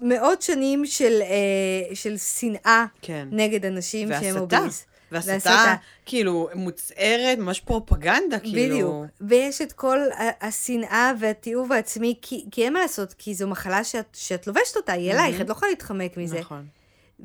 [0.00, 3.28] מאות שנים של, אה, של שנאה כן.
[3.30, 4.24] נגד אנשים והסתה.
[4.24, 4.86] שהם אוביס.
[5.12, 5.74] והסתה, והסתה,
[6.06, 8.74] כאילו, מוצהרת, ממש פרופגנדה, כאילו.
[8.74, 9.04] בדיוק.
[9.20, 9.98] ויש את כל
[10.40, 14.92] השנאה והתיעוב העצמי, כי, כי אין מה לעשות, כי זו מחלה שאת, שאת לובשת אותה,
[14.92, 16.40] היא אלייך, את לא יכולה להתחמק מזה.
[16.40, 16.66] נכון.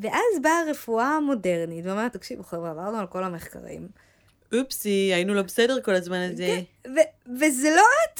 [0.02, 3.88] ואז באה הרפואה המודרנית, ואומרת, תקשיבו חבר'ה, עברנו על כל המחקרים.
[4.60, 6.58] אופסי, היינו לא בסדר כל הזמן הזה.
[6.86, 6.92] כן,
[7.40, 8.20] וזה לא את.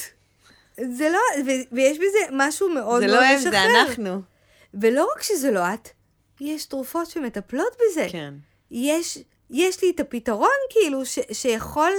[0.96, 3.50] זה לא, ו- ויש בזה משהו מאוד מאוד משחרר.
[3.50, 4.22] זה לא הם, זה אנחנו.
[4.74, 5.88] ולא רק שזה לא את,
[6.40, 8.06] יש תרופות שמטפלות בזה.
[8.10, 8.34] כן.
[8.70, 9.18] יש,
[9.50, 11.92] יש לי את הפתרון, כאילו, ש- שיכול...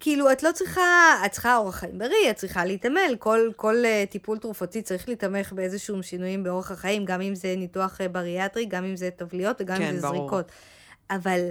[0.00, 4.10] כאילו, את לא צריכה, את צריכה אורח חיים בריא, את צריכה להתעמל, כל, כל uh,
[4.10, 8.84] טיפול תרופתי צריך להתמך באיזשהם שינויים באורח החיים, גם אם זה ניתוח uh, בריאטרי, גם
[8.84, 10.18] אם זה טבליות וגם כן, אם זה ברור.
[10.18, 10.52] זריקות.
[11.10, 11.48] אבל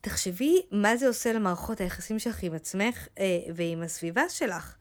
[0.00, 3.20] תחשבי מה זה עושה למערכות היחסים שלך עם עצמך uh,
[3.54, 4.76] ועם הסביבה שלך.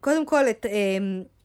[0.00, 0.68] קודם כל, את, uh,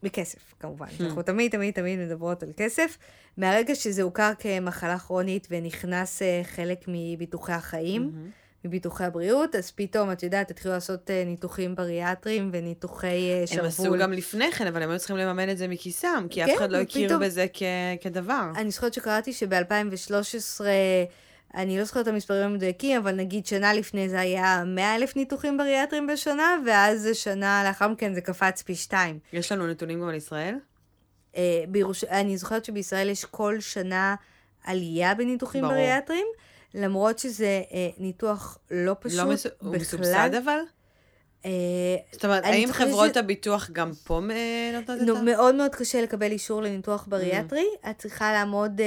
[0.04, 0.88] בכסף, כמובן.
[0.88, 1.04] Hmm.
[1.04, 2.98] אנחנו תמיד, תמיד, תמיד מדברות על כסף.
[3.38, 8.47] מהרגע שזה הוכר כמחלה כרונית ונכנס uh, חלק מביטוחי החיים, mm-hmm.
[8.68, 13.62] מביטוחי הבריאות, אז פתאום, את יודעת, התחילו לעשות uh, ניתוחים בריאטריים וניתוחי uh, שרוול.
[13.62, 16.52] הם עשו גם לפני כן, אבל הם היו צריכים לממן את זה מכיסם, כי כן,
[16.52, 17.24] אף אחד לא הכיר פתאום...
[17.24, 17.64] בזה כ-
[18.02, 18.52] כדבר.
[18.56, 20.62] אני זוכרת שקראתי שב-2013...
[21.56, 25.58] אני לא זוכרת את המספרים המדויקים, אבל נגיד שנה לפני זה היה 100 אלף ניתוחים
[25.58, 29.20] בריאטריים בשנה, ואז שנה לאחר מכן זה קפץ פי שתיים.
[29.34, 30.56] יש לנו נתונים גם על ישראל?
[31.68, 32.04] בירוש...
[32.04, 34.16] אני זוכרת שבישראל יש כל שנה
[34.64, 35.74] עלייה בניתוחים ברור.
[35.74, 36.28] בריאטריים.
[36.78, 39.46] למרות שזה אה, ניתוח לא פשוט לא מס...
[39.46, 39.80] הוא בכלל.
[39.82, 40.60] מסובסד אבל?
[41.46, 41.52] אה,
[42.12, 45.22] זאת אומרת, האם חברות ש- הביטוח גם פה אה, נותנות את נו, ה...
[45.22, 47.10] מאוד מאוד קשה לקבל אישור לניתוח Mm.
[47.10, 47.66] בריאטרי.
[47.90, 48.82] את צריכה לעמוד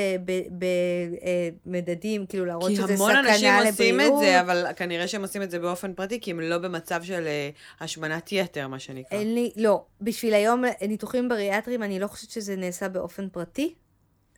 [1.66, 4.20] במדדים, כאילו להראות כי שזה המון סכנה אנשים עושים את לבריאות.
[4.24, 7.51] זה, אבל כנראה שהם עושים את זה באופן פרטי, כי הם לא במצב של אה,
[7.80, 9.18] השמנת יתר, מה שנקרא.
[9.18, 9.82] אין לי, לא.
[10.01, 13.74] בשביל היום ניתוחים בריאטריים, אני לא חושבת שזה נעשה באופן פרטי.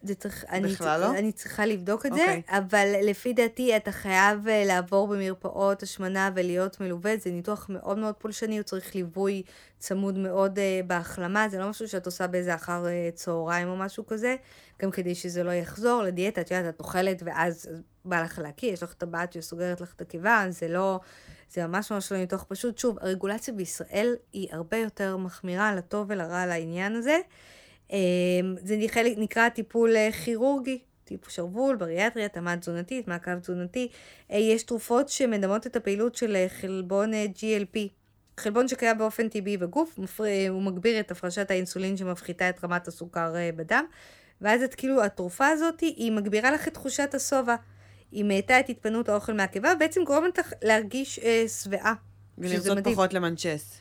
[0.02, 1.18] זה צריך, אני, בכלל לא?
[1.18, 2.42] אני צריכה לבדוק את זה, אוקיי.
[2.48, 8.14] אבל לפי דעתי אתה חייב אה, לעבור במרפאות השמנה ולהיות מלווה, זה ניתוח מאוד מאוד
[8.14, 9.42] פולשני, הוא צריך ליווי
[9.78, 14.06] צמוד מאוד אה, בהחלמה, זה לא משהו שאת עושה באיזה אחר אה, צהריים או משהו
[14.06, 14.36] כזה,
[14.82, 17.68] גם כדי שזה לא יחזור לדיאטה, את יודעת, את אוכלת ואז
[18.04, 21.00] בא לך להקיא, יש לך טבעת שסוגרת לך את הקיבה, זה לא...
[21.50, 22.78] זה ממש ממש לא ניתוח פשוט.
[22.78, 27.18] שוב, הרגולציה בישראל היא הרבה יותר מחמירה לטוב ולרע לעניין הזה.
[27.92, 28.76] אמ, זה
[29.16, 33.88] נקרא טיפול אה, כירורגי, טיפול שרוול, בריאטריה, התאמה תזונתית, מעקב תזונתי.
[34.30, 37.78] אה, יש תרופות שמדמות את הפעילות של אה, חלבון GLP.
[38.40, 39.98] חלבון שקיים באופן טבעי בגוף.
[40.48, 43.84] הוא מגביר את הפרשת האינסולין שמפחיתה את רמת הסוכר בדם,
[44.40, 47.56] ואז את כאילו, התרופה הזאת, היא מגבירה לך את תחושת השובע.
[48.12, 51.94] היא מאטה את התפנות האוכל מהקיבה, ובעצם גורמת לך להרגיש אה, שבעה.
[52.38, 52.78] ולרצות.
[52.84, 53.80] פחות למנצ'ס.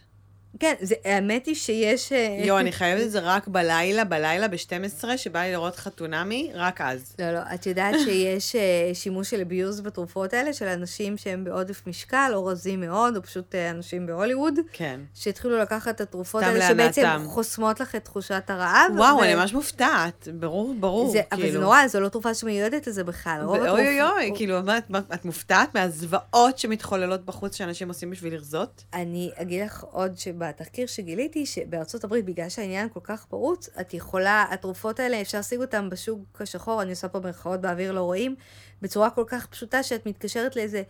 [0.60, 2.12] כן, זה, האמת היא שיש...
[2.12, 6.82] אה, יואו, אני חייבת את זה רק בלילה, בלילה ב-12, שבא לי לראות חתונמי, רק
[6.82, 7.16] אז.
[7.20, 8.62] לא, לא, את יודעת שיש אה,
[8.94, 13.56] שימוש של אביוז בתרופות האלה, של אנשים שהם בעודף משקל, או רזים מאוד, או פשוט
[13.56, 15.00] אה, אנשים בהוליווד, כן.
[15.14, 17.26] שהתחילו לקחת את התרופות האלה, שבעצם להנאתם.
[17.28, 18.92] חוסמות לך את תחושת הרעב.
[18.96, 20.28] וואו, ו- אני ממש מופתעת.
[20.34, 21.12] ברור, ברור.
[21.12, 21.62] זה, אבל זה כאילו.
[21.62, 23.42] נורא, זו לא תרופה שמיועדת לזה בכלל.
[23.44, 28.10] רוב אוי אוי אוי, כאילו, מה, את- מה, את מופתעת מהזוועות שמתחוללות בחוץ שאנשים עושים
[28.12, 28.84] בשביל לרזות?
[28.94, 34.46] אני אגיד לך עוד שבתחקיר שגיליתי, שבארצות הברית, בגלל שהעניין כל כך פרוץ, את יכולה,
[34.52, 38.36] התרופות האלה, אפשר להשיג אותן בשוק השחור, אני עושה פה מירכאות באוויר, לא רואים,
[38.82, 40.84] בצורה כל כך פשוטה, שאת מתקשרת לאיזה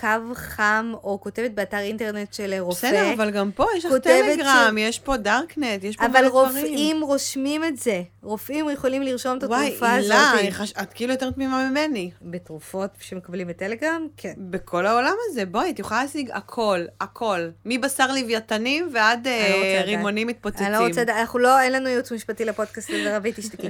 [0.00, 2.88] קו חם, או כותבת באתר אינטרנט של רופא.
[2.88, 6.46] בסדר, אבל גם פה יש לך טלגרם, יש פה דארקנט, יש פה אבל מלא דברים.
[6.46, 8.02] רופאים רושמים את זה.
[8.22, 10.10] רופאים יכולים לרשום את וואי, התרופה הזאת.
[10.10, 12.10] הילה, אני חש- את כאילו יותר תמימה ממני.
[12.22, 14.06] בתרופות שמקבלים בטלגרם?
[14.16, 14.32] כן.
[14.38, 17.48] בכל העולם הזה, בואי, את יכולה להשיג הכל, הכל.
[17.64, 19.82] מבשר לוויתנים ועד לא אה.
[19.84, 20.66] רימונים מתפוצצים.
[20.66, 23.68] אני לא רוצה, לדעת, אנחנו לא, אין לנו ייעוץ משפטי לפודקאסט הזה, רבי, תשתקי.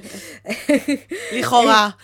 [1.38, 1.88] לכאורה.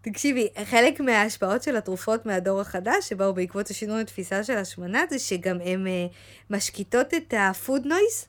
[0.00, 5.58] תקשיבי, חלק מההשפעות של התרופות מהדור החדש, שבאו בעקבות השינוי התפיסה של השמנה, זה שגם
[5.64, 6.06] הן אה,
[6.50, 8.26] משקיטות את ה-food noise.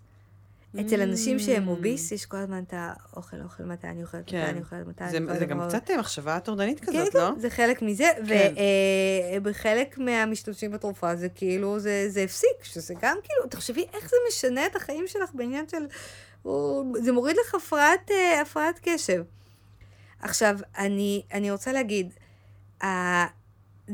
[0.81, 4.45] אצל אנשים שהם אוביס, יש כל הזמן את האוכל, אוכל, מתי אני אוכלת, מתי כן.
[4.49, 5.39] אני אוכלת, מתי אני אוכלת.
[5.39, 7.31] זה גם קצת אה, מחשבה טורדנית כן, כזאת, כן, לא?
[7.37, 8.53] זה חלק מזה, כן.
[9.35, 14.75] ובחלק מהמשתמשים בתרופה זה כאילו, זה, הפסיק, שזה גם כאילו, תחשבי איך זה משנה את
[14.75, 15.85] החיים שלך בעניין של,
[17.01, 17.55] זה מוריד לך
[18.11, 19.23] אה, הפרעת קשב.
[20.21, 22.13] עכשיו, אני, אני רוצה להגיד,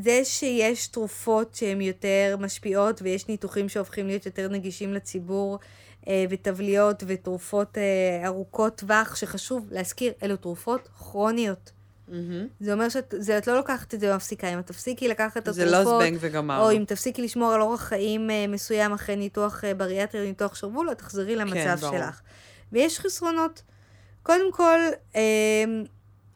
[0.03, 5.59] זה שיש תרופות שהן יותר משפיעות ויש ניתוחים שהופכים להיות יותר נגישים לציבור
[6.07, 11.71] אה, ותבליות ותרופות אה, ארוכות טווח, שחשוב להזכיר, אלו תרופות כרוניות.
[12.07, 12.47] מהמם.
[12.59, 14.53] זה אומר שאת זה, את לא לוקחת את זה ומפסיקה.
[14.53, 16.63] אם את תפסיקי לקחת את זה התרופות, לא זבנג וגמרנו.
[16.63, 20.91] או אם תפסיקי לשמור על אורח חיים אה, מסוים אחרי ניתוח בריאטרי או ניתוח שרוול,
[20.91, 21.77] את תחזרי למצב כן.
[21.77, 22.21] שלך.
[22.71, 23.61] ויש חסרונות.
[24.23, 24.79] קודם כל,
[25.15, 25.21] אה,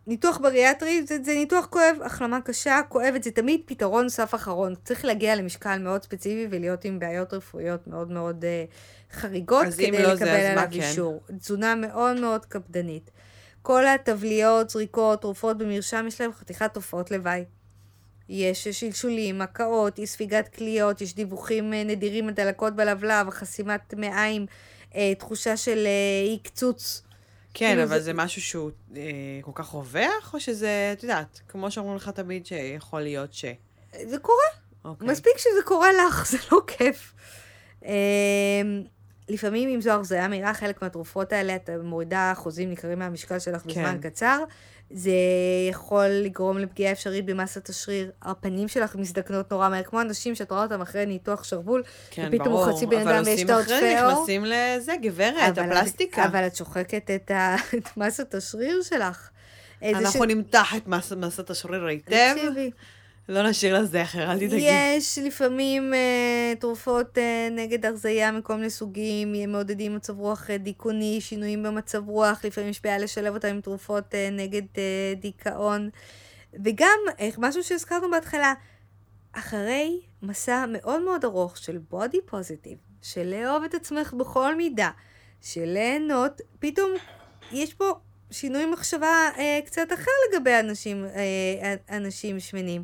[0.10, 4.76] ניתוח בריאטרי זה, זה ניתוח כואב, החלמה קשה, כואבת, זה תמיד פתרון סף אחרון.
[4.84, 8.66] צריך להגיע למשקל מאוד ספציפי ולהיות עם בעיות רפואיות מאוד מאוד אה,
[9.12, 10.82] חריגות, כדי לא לקבל זה, עליו כן?
[10.82, 11.22] אישור.
[11.40, 13.12] תזונה מאוד מאוד קפדנית.
[13.62, 17.46] כל התבליות, זריקות, תרופות במרשם, יש להם חתיכת תופעות לוואי.
[18.30, 24.46] יש שלשולים, הקאות, אי ספיגת כליות, יש דיווחים אה, נדירים על דלקות בלבלב, חסימת מעיים,
[24.96, 27.02] אה, תחושה של אה, אי קצוץ.
[27.54, 29.02] כן, כאילו אבל זה- משהו שהוא אה,
[29.42, 33.46] כל כך רווח, או שזה, את יודעת, כמו שאומרים לך תמיד שיכול להיות ש...
[34.06, 34.38] זה קורה,
[34.86, 35.08] אוקיי.
[35.08, 37.14] מספיק שזה קורה לך, זה לא כיף.
[37.86, 37.92] אה,
[39.30, 43.98] לפעמים, אם זו הרזיה מהירה, חלק מהתרופות האלה, את מורידה אחוזים ניכרים מהמשקל שלך בזמן
[44.02, 44.10] כן.
[44.10, 44.44] קצר.
[44.92, 45.12] זה
[45.70, 48.12] יכול לגרום לפגיעה אפשרית במסת השריר.
[48.22, 52.48] הפנים שלך מזדקנות נורא מהר, כמו אנשים שאת רואה אותם אחרי ניתוח שרוול, כן, ופתאום
[52.48, 52.76] הוא ברור.
[52.78, 54.12] חצי בן אבל אדם ויש עושים את העודפי אחרי, עור.
[54.14, 56.26] נכנסים לזה, גברת, אבל את- הפלסטיקה.
[56.26, 57.56] אבל את שוחקת את, ה...
[57.78, 59.30] את מסת השריר שלך.
[59.84, 62.72] אנחנו נמתח את מס- מסת השריר היטב, תקשיבי,
[63.30, 64.70] לא נשאיר לזכר, אל תדאגי.
[64.98, 71.18] יש לפעמים אה, תרופות אה, נגד הרזייה מכל מיני סוגים, מעודדים מצב רוח אה, דיכאוני,
[71.22, 75.90] שינויים במצב רוח, לפעמים יש בעיה לשלב אותם עם תרופות אה, נגד אה, דיכאון.
[76.64, 78.54] וגם, אה, משהו שהזכרנו בהתחלה,
[79.34, 84.90] אחרי מסע מאוד מאוד ארוך של בודי פוזיטיב, של לאהוב את עצמך בכל מידה,
[85.42, 86.92] של ליהנות, פתאום
[87.52, 87.94] יש פה
[88.32, 92.84] שינוי מחשבה אה, קצת אחר לגבי אנשים, אה, אנשים שמנים.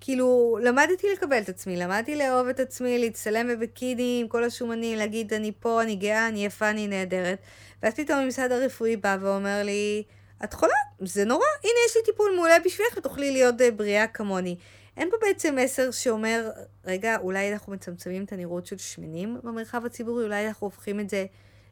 [0.00, 5.34] כאילו, למדתי לקבל את עצמי, למדתי לאהוב את עצמי, להצטלם בביקיני עם כל השומנים, להגיד,
[5.34, 7.38] אני פה, אני גאה, אני יפה, אני נהדרת.
[7.82, 10.02] ואז פתאום המשרד הרפואי בא ואומר לי,
[10.44, 14.56] את חולה, זה נורא, הנה יש לי טיפול מעולה בשבילך ותוכלי להיות אה, בריאה כמוני.
[14.96, 16.50] אין פה בעצם מסר שאומר,
[16.84, 21.26] רגע, אולי אנחנו מצמצמים את הנראות של שמנים במרחב הציבורי, אולי אנחנו הופכים את זה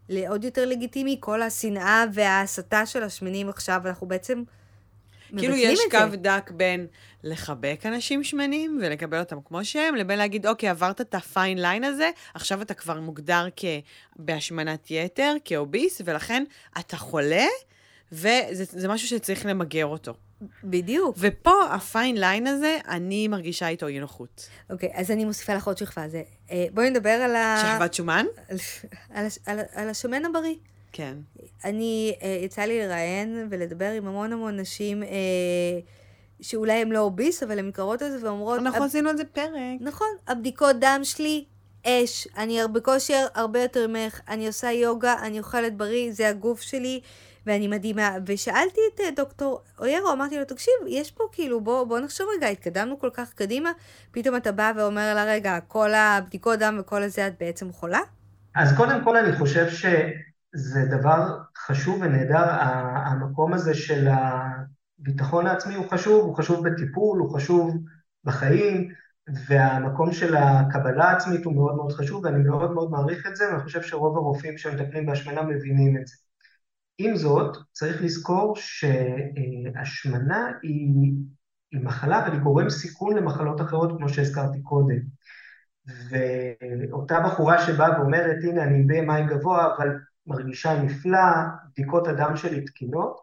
[0.09, 4.43] לעוד יותר לגיטימי, כל השנאה וההסתה של השמנים עכשיו, אנחנו בעצם
[5.39, 6.87] כאילו יש קו דק בין
[7.24, 11.84] לחבק אנשים שמנים ולקבל אותם כמו שהם, לבין להגיד, אוקיי, עברת את ה fine line
[11.85, 13.47] הזה, עכשיו אתה כבר מוגדר
[14.16, 16.45] בהשמנת יתר, כ obese, ולכן
[16.79, 17.47] אתה חולה,
[18.12, 20.14] וזה משהו שצריך למגר אותו.
[20.64, 21.16] בדיוק.
[21.18, 24.49] ופה ה fine line הזה, אני מרגישה איתו אי נוחות.
[24.70, 26.09] אוקיי, אז אני מוסיפה לך עוד שכבה.
[26.09, 27.74] זה, אה, בואי נדבר על ה...
[27.74, 28.26] שכבת שומן?
[28.49, 28.57] על,
[29.11, 30.55] על, על, על השמן הבריא.
[30.93, 31.14] כן.
[31.64, 35.09] אני, אה, יצא לי לראיין ולדבר עם המון המון נשים אה,
[36.41, 38.59] שאולי הן לא אוביס, אבל הן מתקרבות על זה ואומרות...
[38.61, 39.80] אנחנו עשינו על זה פרק.
[39.80, 41.45] נכון, הבדיקות דם שלי,
[41.86, 42.28] אש.
[42.36, 47.01] אני בכושר הרבה יותר ממך, אני עושה יוגה, אני אוכלת בריא, זה הגוף שלי.
[47.49, 48.16] ואני מדהימה.
[48.26, 52.49] ושאלתי את אה, דוקטור אוירו, אמרתי לו, תקשיב, יש פה כאילו, בוא, בוא נחשוב רגע,
[52.49, 53.72] התקדמנו כל כך קדימה,
[54.11, 58.01] פתאום אתה בא ואומר לה, רגע, כל הבדיקות דם וכל הזה, את בעצם חולה?
[58.55, 59.68] אז קודם כל אני חושב
[60.57, 62.44] שזה דבר חשוב ונהדר,
[63.07, 67.76] המקום הזה של הביטחון העצמי הוא חשוב, הוא חשוב בטיפול, הוא חשוב
[68.24, 68.88] בחיים,
[69.46, 73.62] והמקום של הקבלה העצמית הוא מאוד מאוד חשוב, ואני מאוד מאוד מעריך את זה, ואני
[73.62, 76.16] חושב שרוב הרופאים שמטפלים בהשמנה מבינים את זה.
[76.99, 81.12] עם זאת, צריך לזכור שהשמנה היא,
[81.72, 84.99] היא מחלה, אבל היא גורם סיכון למחלות אחרות, כמו שהזכרתי קודם.
[86.11, 89.88] ואותה בחורה שבאה ואומרת, הנה, אני ב-MI גבוה, אבל
[90.29, 91.29] מרגישה נפלא,
[91.72, 93.20] בדיקות הדם שלי תקינות,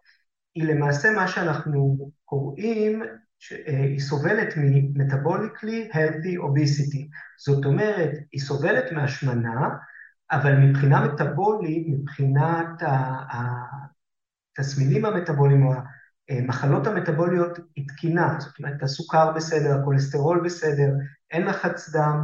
[0.56, 3.04] היא למעשה מה שאנחנו קוראים,
[3.68, 7.08] היא סובלת מ-metabolically healthy obesity.
[7.46, 9.70] זאת אומרת, היא סובלת מהשמנה,
[10.32, 12.68] אבל מבחינה מטאבולית, מבחינת
[14.58, 15.74] התסמינים המטאבוליים או
[16.30, 20.94] המחלות המטאבוליות היא תקינה, זאת אומרת הסוכר בסדר, הכולסטרול בסדר,
[21.32, 22.20] אין לחץ דם,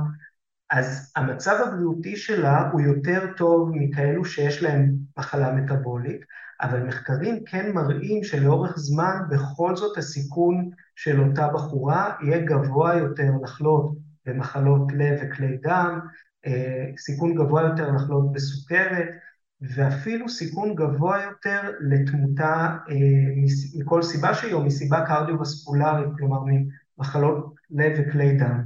[0.72, 6.22] אז המצב הבריאותי שלה הוא יותר טוב מכאלו שיש להם מחלה מטאבולית,
[6.62, 13.32] אבל מחקרים כן מראים שלאורך זמן בכל זאת הסיכון של אותה בחורה יהיה גבוה יותר
[13.44, 16.00] לחלות במחלות לב וכלי דם,
[16.46, 19.08] אה, סיכון גבוה יותר לחלות בסוכרת,
[19.62, 22.96] ואפילו סיכון גבוה יותר לתמותה אה,
[23.80, 26.40] מכל סיבה שהיא, או מסיבה קרדיו-וסקולרית, כלומר
[26.98, 28.62] ממחלות לב וכלי דם.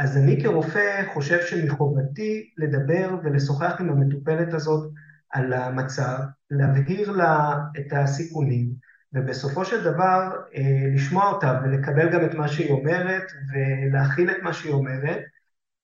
[0.00, 4.90] אז אני כרופא חושב שמחובתי לדבר ולשוחח עם המטופלת הזאת
[5.30, 6.18] על המצב,
[6.50, 8.70] להבהיר לה את הסיכונים,
[9.12, 14.52] ובסופו של דבר אה, לשמוע אותה ולקבל גם את מה שהיא אומרת ולהכיל את מה
[14.52, 15.18] שהיא אומרת,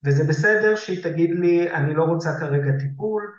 [0.04, 3.32] וזה בסדר שהיא תגיד לי, אני לא רוצה כרגע טיפול,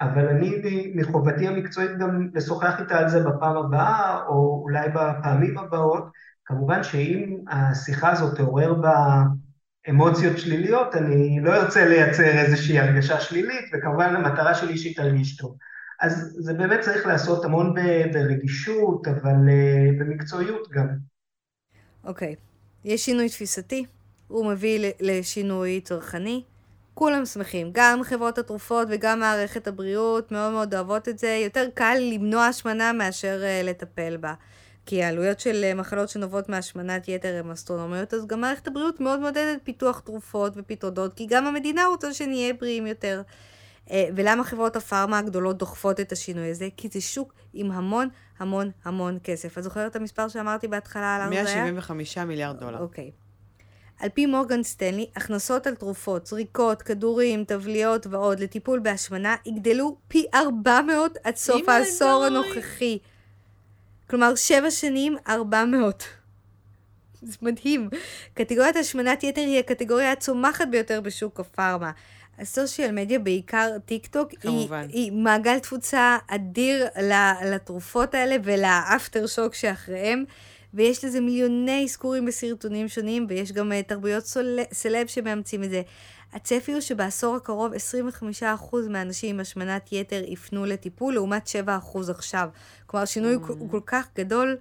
[0.00, 6.04] אבל אני מחובתי המקצועית גם לשוחח איתה על זה בפעם הבאה, או אולי בפעמים הבאות.
[6.44, 9.22] כמובן שאם השיחה הזאת תעורר בה
[9.90, 15.56] אמוציות שליליות, אני לא ארצה לייצר איזושהי הרגשה שלילית, וכמובן המטרה שלי שהיא תרגיש טוב.
[16.00, 17.74] אז זה באמת צריך לעשות המון
[18.12, 20.86] ברגישות, אבל אה, במקצועיות גם.
[22.04, 22.32] אוקיי.
[22.32, 22.36] Okay.
[22.84, 23.84] יש שינוי תפיסתי?
[24.28, 26.42] הוא מביא לשינוי צרכני.
[26.94, 31.40] כולם שמחים, גם חברות התרופות וגם מערכת הבריאות מאוד מאוד אוהבות את זה.
[31.44, 34.34] יותר קל למנוע השמנה מאשר uh, לטפל בה.
[34.86, 39.20] כי העלויות של uh, מחלות שנובעות מהשמנת יתר הן אסטרונומיות, אז גם מערכת הבריאות מאוד
[39.20, 43.22] מודדת פיתוח תרופות ופתרונות, כי גם המדינה רוצה שנהיה בריאים יותר.
[43.86, 46.68] Uh, ולמה חברות הפארמה הגדולות דוחפות את השינוי הזה?
[46.76, 48.08] כי זה שוק עם המון
[48.38, 49.58] המון המון כסף.
[49.58, 51.42] את זוכרת את המספר שאמרתי בהתחלה על הרזיה?
[51.42, 52.78] 175 מיליארד דולר.
[52.78, 53.10] אוקיי.
[53.14, 53.24] Okay.
[54.00, 60.26] על פי מורגן סטנלי, הכנסות על תרופות, זריקות, כדורים, תבליות ועוד לטיפול בהשמנה יגדלו פי
[60.34, 62.98] 400 עד סוף העשור הנוכחי.
[64.10, 66.04] כלומר, שבע שנים, 400.
[67.22, 67.88] זה מדהים.
[68.34, 71.90] קטגוריית השמנת יתר היא הקטגוריה הצומחת ביותר בשוק הפארמה.
[72.38, 76.86] הסושיאל מדיה, בעיקר טיק טוק, היא, היא מעגל תפוצה אדיר
[77.46, 80.24] לתרופות האלה ולאפטר שוק שאחריהם.
[80.74, 84.58] ויש לזה מיליוני אזכורים בסרטונים שונים, ויש גם uh, תרבויות סול...
[84.72, 85.82] סלב שמאמצים את זה.
[86.32, 87.72] הצפי הוא שבעשור הקרוב
[88.42, 88.44] 25%
[88.90, 92.48] מהאנשים עם השמנת יתר יפנו לטיפול, לעומת 7% עכשיו.
[92.86, 93.48] כלומר, השינוי mm.
[93.48, 94.56] הוא כל כך גדול,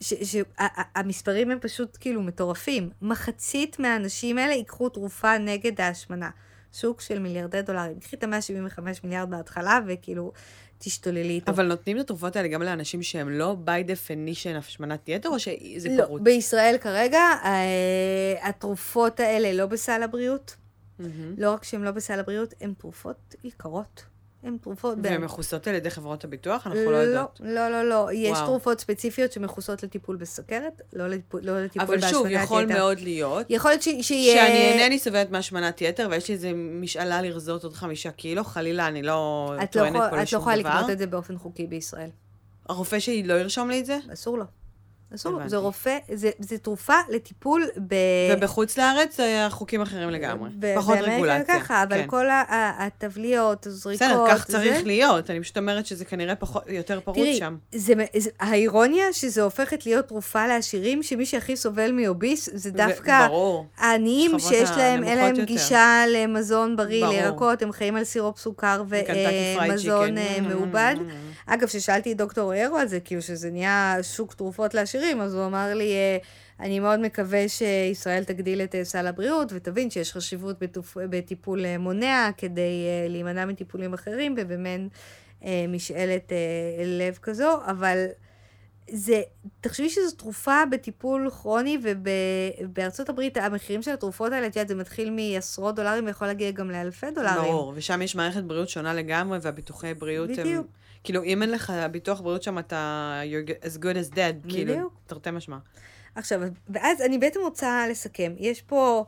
[0.00, 2.90] שהמספרים הם פשוט כאילו מטורפים.
[3.02, 6.30] מחצית מהאנשים האלה ייקחו תרופה נגד ההשמנה.
[6.72, 8.00] שוק של מיליארדי דולרים.
[8.00, 10.32] קחי את ה-175 מיליארד בהתחלה, וכאילו,
[10.78, 11.52] תשתוללי איתו.
[11.52, 15.88] אבל נותנים את התרופות האלה גם לאנשים שהם לא by definition השמנת יתר, או שזה
[15.88, 16.22] לא, פרוץ?
[16.22, 20.56] בישראל כרגע, אה, התרופות האלה לא בסל הבריאות.
[20.98, 21.34] מהמם.
[21.38, 24.04] לא רק שהן לא בסל הבריאות, הן תרופות יקרות.
[24.42, 24.98] הן תרופות...
[25.02, 26.66] והן מכוסות על ידי חברות הביטוח?
[26.66, 27.40] אנחנו לא יודעות.
[27.44, 28.08] לא, לא, לא.
[28.12, 28.46] יש וואו.
[28.46, 32.42] תרופות ספציפיות שמכוסות לטיפול בסוכרת, לא לטיפול, לא לטיפול אבל בהשמנת שוב, יתר.
[32.42, 34.46] יכול מאוד להיות יכול להיות ש- שיהיה...
[34.46, 39.02] שאני אינני סובלת מהשמנת יתר, ויש לי איזה משאלה לרזות עוד חמישה קילו, חלילה, אני
[39.02, 40.70] לא את לא, טוענת יכול, פה את לא לשום יכולה דבר.
[40.70, 42.10] לקנות את זה באופן חוקי בישראל.
[42.68, 43.98] הרופא שלי לא ירשום לי את זה?
[44.12, 44.44] אסור לו.
[45.14, 45.48] אסור לו.
[45.48, 47.94] זה רופא, זה, זה תרופה לטיפול ב...
[48.32, 50.50] ובחוץ לארץ זה חוקים אחרים לגמרי.
[50.58, 51.60] ב- פחות רגולציה.
[51.60, 52.06] ככה, אבל כן.
[52.06, 52.26] כל
[52.78, 55.30] התבליות, הזריקות, בסדר, כך צריך זה, להיות.
[55.30, 57.56] אני פשוט אומרת שזה כנראה פחות, יותר פרוץ תראי, שם.
[57.74, 63.66] זה, זה, האירוניה שזה הופכת להיות תרופה לעשירים, שמי שהכי סובל מאוביס זה דווקא ברור.
[63.78, 65.44] העניים שיש להם, אין להם יותר.
[65.44, 67.16] גישה למזון בריא, ברור.
[67.16, 70.18] לירקות, הם חיים על סירופ סוכר ומזון צ'יקן.
[70.18, 70.94] אה, מעובד.
[71.46, 75.46] אגב, כששאלתי את דוקטור איירו על זה, כאילו שזה נהיה שוק תרופות לעשירים, אז הוא
[75.46, 76.18] אמר לי, אה,
[76.60, 80.96] אני מאוד מקווה שישראל תגדיל את אה, סל הבריאות, ותבין שיש חשיבות בטופ...
[81.10, 84.88] בטיפול אה, מונע, כדי להימנע מטיפולים אחרים, ובמעין
[85.68, 86.32] משאלת
[86.84, 88.06] לב כזו, אבל
[88.90, 89.22] זה,
[89.60, 95.10] תחשבי שזו תרופה בטיפול כרוני, ובארצות הברית המחירים של התרופות האלה, את יודעת, זה מתחיל
[95.10, 97.42] מעשרות דולרים ויכול להגיע גם לאלפי דולרים.
[97.42, 100.62] ברור, ושם יש מערכת בריאות שונה לגמרי, והביטוחי בריאות הם...
[101.04, 104.92] כאילו, אם אין לך ביטוח בריאות שם, אתה you're as good as dead, כאילו, בדיוק.
[105.06, 105.58] תרתי משמע.
[106.14, 108.34] עכשיו, ואז אני בעצם רוצה לסכם.
[108.38, 109.04] יש פה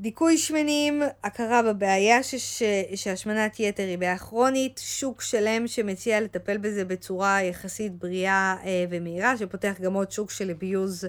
[0.00, 2.62] דיכוי שמנים, הכרה בבעיה שש,
[2.94, 9.36] שהשמנת יתר היא בעיה כרונית, שוק שלם שמציע לטפל בזה בצורה יחסית בריאה אה, ומהירה,
[9.36, 11.06] שפותח גם עוד שוק של אביוז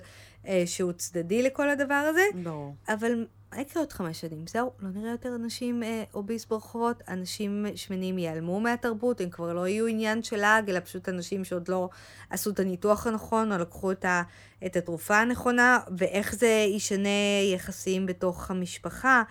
[0.47, 2.21] אה, שהוא צדדי לכל הדבר הזה.
[2.43, 2.75] ברור.
[2.87, 3.25] אבל
[3.59, 4.47] יקרה עוד חמש שנים?
[4.47, 9.67] זהו, לא נראה יותר אנשים אה, אוביס ברחובות, אנשים שמנים ייעלמו מהתרבות, הם כבר לא
[9.67, 11.89] יהיו עניין של לעג, אלא פשוט אנשים שעוד לא
[12.29, 14.21] עשו את הניתוח הנכון, או לקחו את, ה,
[14.65, 17.09] את התרופה הנכונה, ואיך זה ישנה
[17.53, 19.23] יחסים בתוך המשפחה,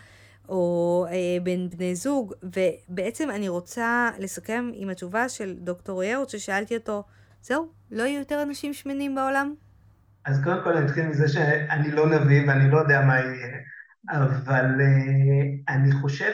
[0.48, 2.34] או אה, בין בני זוג.
[2.42, 7.04] ובעצם אני רוצה לסכם עם התשובה של דוקטור יארד, ששאלתי אותו,
[7.42, 9.54] זהו, לא יהיו יותר אנשים שמנים בעולם?
[10.24, 13.48] אז קודם כל אני אתחיל מזה שאני לא נביא ואני לא יודע מה יהיה,
[14.08, 16.32] אבל אה, אני חושב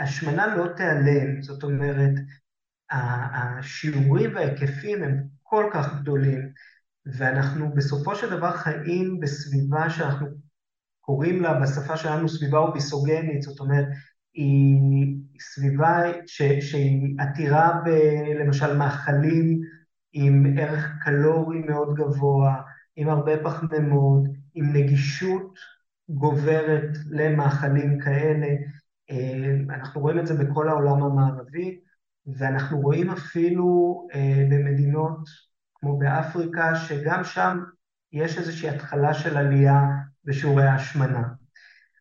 [0.00, 2.14] שהשמנה לא תיעלם, זאת אומרת,
[2.90, 6.40] השיעורים וההיקפים הם כל כך גדולים,
[7.06, 10.26] ואנחנו בסופו של דבר חיים בסביבה שאנחנו
[11.00, 13.86] קוראים לה בשפה שלנו סביבה אוביסוגנית, זאת אומרת,
[14.34, 17.88] היא סביבה ש, שהיא עתירה ב,
[18.40, 19.60] למשל מאכלים
[20.12, 22.62] עם ערך קלורי מאוד גבוה,
[22.96, 24.24] עם הרבה פחמימות,
[24.54, 25.54] עם נגישות
[26.08, 28.46] גוברת למאכלים כאלה.
[29.10, 31.80] אה, אנחנו רואים את זה בכל העולם המערבי,
[32.26, 35.28] ואנחנו רואים אפילו אה, במדינות
[35.74, 37.58] כמו באפריקה, שגם שם
[38.12, 39.80] יש איזושהי התחלה של עלייה
[40.24, 41.22] בשיעורי ההשמנה.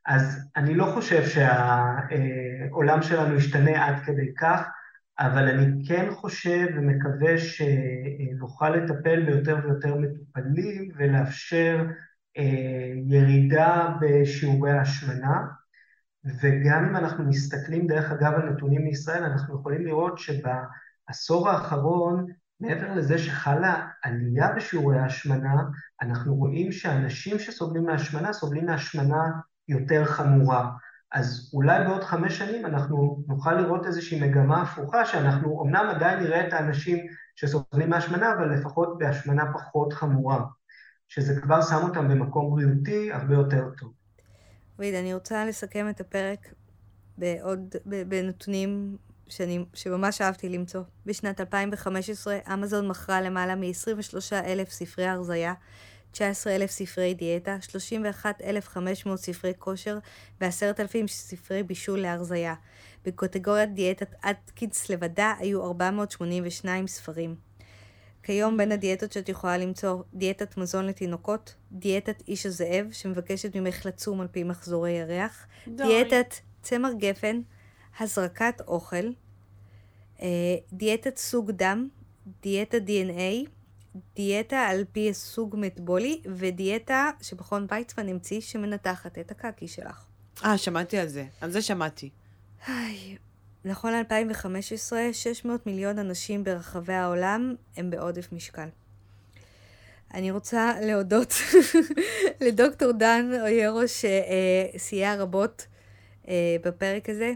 [0.06, 4.68] אז אני לא חושב שהעולם שלנו ישתנה עד כדי כך,
[5.20, 11.93] אבל אני כן חושב ומקווה שנוכל לטפל ביותר ויותר מטופלים ולאפשר אה,
[13.08, 15.42] ירידה בשיעורי ההשמנה.
[16.42, 22.26] וגם אם אנחנו מסתכלים, דרך אגב, על נתונים מישראל, אנחנו יכולים לראות שבעשור האחרון,
[22.60, 25.64] מעבר לזה שחלה עלייה בשיעורי ההשמנה,
[26.02, 29.24] אנחנו רואים שאנשים שסובלים מהשמנה סובלים מהשמנה
[29.68, 30.72] יותר חמורה.
[31.12, 36.48] אז אולי בעוד חמש שנים אנחנו נוכל לראות איזושהי מגמה הפוכה, שאנחנו אמנם עדיין נראה
[36.48, 36.98] את האנשים
[37.36, 40.46] שסובלים מהשמנה, אבל לפחות בהשמנה פחות חמורה,
[41.16, 43.91] שזה כבר שם אותם במקום בריאותי הרבה יותר טוב.
[44.80, 46.53] ריד, אני רוצה לסכם את הפרק
[47.18, 48.97] בעוד, בנתונים
[49.28, 50.82] שאני, שממש אהבתי למצוא.
[51.05, 55.53] בשנת 2015, אמזון מכרה למעלה מ-23 אלף ספרי הרזייה,
[56.11, 59.97] 19 אלף ספרי דיאטה, 31,500 ספרי כושר
[60.41, 62.55] ו-10,000 ספרי בישול להרזייה.
[63.05, 67.36] בקטגוריית דיאטת אטקידס לבדה היו 482 ספרים.
[68.24, 74.21] כיום בין הדיאטות שאת יכולה למצוא דיאטת מזון לתינוקות, דיאטת איש הזאב שמבקשת ממך לצום
[74.21, 75.84] על פי מחזורי ירח, די.
[75.84, 77.41] דיאטת צמר גפן,
[77.99, 79.05] הזרקת אוכל,
[80.21, 80.28] אה,
[80.74, 81.88] דיאטת סוג דם,
[82.41, 83.49] דיאטת DNA,
[84.15, 90.05] דיאטה על פי סוג מטבולי, ודיאטה שמכון ויצמן המציא שמנתחת את הקקי שלך.
[90.45, 91.26] אה, שמעתי על זה.
[91.41, 92.09] על זה שמעתי.
[93.66, 98.68] נכון ל-2015, 600 מיליון אנשים ברחבי העולם הם בעודף משקל.
[100.14, 101.34] אני רוצה להודות
[102.45, 105.68] לדוקטור דן אוירו שסייע רבות
[106.28, 107.34] אה, בפרק הזה,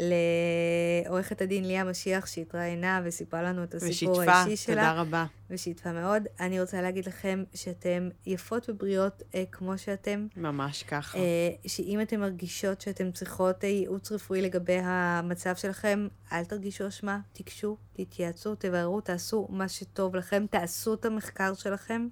[0.00, 4.74] לעורכת הדין ליה משיח שהתראיינה וסיפרה לנו את הסיפור ושיתפה, האישי שלה.
[4.74, 5.24] תודה רבה.
[5.50, 6.22] ושיתפה מאוד.
[6.40, 10.26] אני רוצה להגיד לכם שאתם יפות ובריאות אה, כמו שאתם.
[10.36, 11.18] ממש ככה.
[11.18, 11.22] אה,
[11.66, 17.76] שאם אתן מרגישות שאתן צריכות אה, ייעוץ רפואי לגבי המצב שלכם, אל תרגישו אשמה, תיגשו,
[17.92, 22.08] תתייעצו, תבררו, תעשו מה שטוב לכם, תעשו את המחקר שלכם.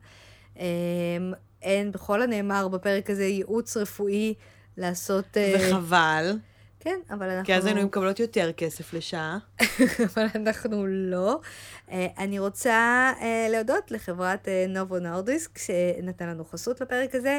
[0.59, 0.67] אה,
[1.63, 4.35] אין בכל הנאמר בפרק הזה ייעוץ רפואי
[4.77, 5.37] לעשות...
[5.37, 6.39] אה, וחבל,
[6.81, 7.45] כן, אבל אנחנו...
[7.45, 9.39] כי אז היינו מקבלות יותר כסף לשעה.
[10.15, 11.41] אבל אנחנו לא.
[11.91, 17.39] אה, אני רוצה אה, להודות לחברת אה, נובו נורדיסק, שנתן לנו חסות לפרק הזה,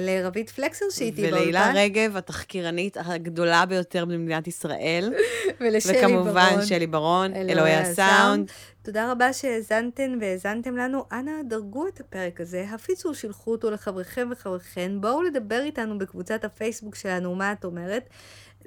[0.00, 1.36] לרבית פלקסר שהייתי באולפן.
[1.36, 5.12] ולהילה רגב, התחקירנית הגדולה ביותר במדינת ישראל.
[5.60, 6.66] ולשלי וכמובן, ברון.
[6.66, 8.50] שלי ברון, אלוהי הסאונד.
[8.90, 11.04] תודה רבה שהאזנתן והאזנתם לנו.
[11.12, 15.00] אנא, דרגו את הפרק הזה, הפיצו ושילחו אותו לחבריכם וחבריכן.
[15.00, 18.08] בואו לדבר איתנו בקבוצת הפייסבוק שלנו, מה את אומרת?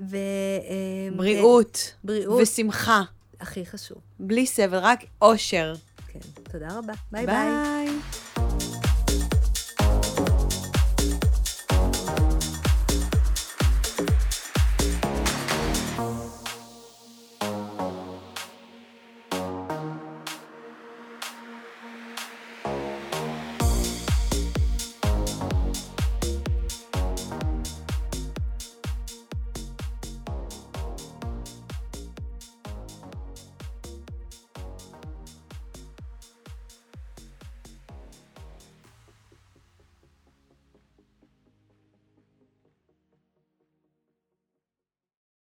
[0.02, 0.16] ו...
[0.16, 1.96] אה, בריאות.
[2.04, 2.42] בריאות.
[2.42, 3.02] ושמחה.
[3.40, 3.98] הכי חשוב.
[4.20, 5.74] בלי סבל, רק אושר.
[6.08, 6.20] כן,
[6.52, 6.94] תודה רבה.
[7.12, 7.36] ביי ביי.
[7.36, 8.33] ביי.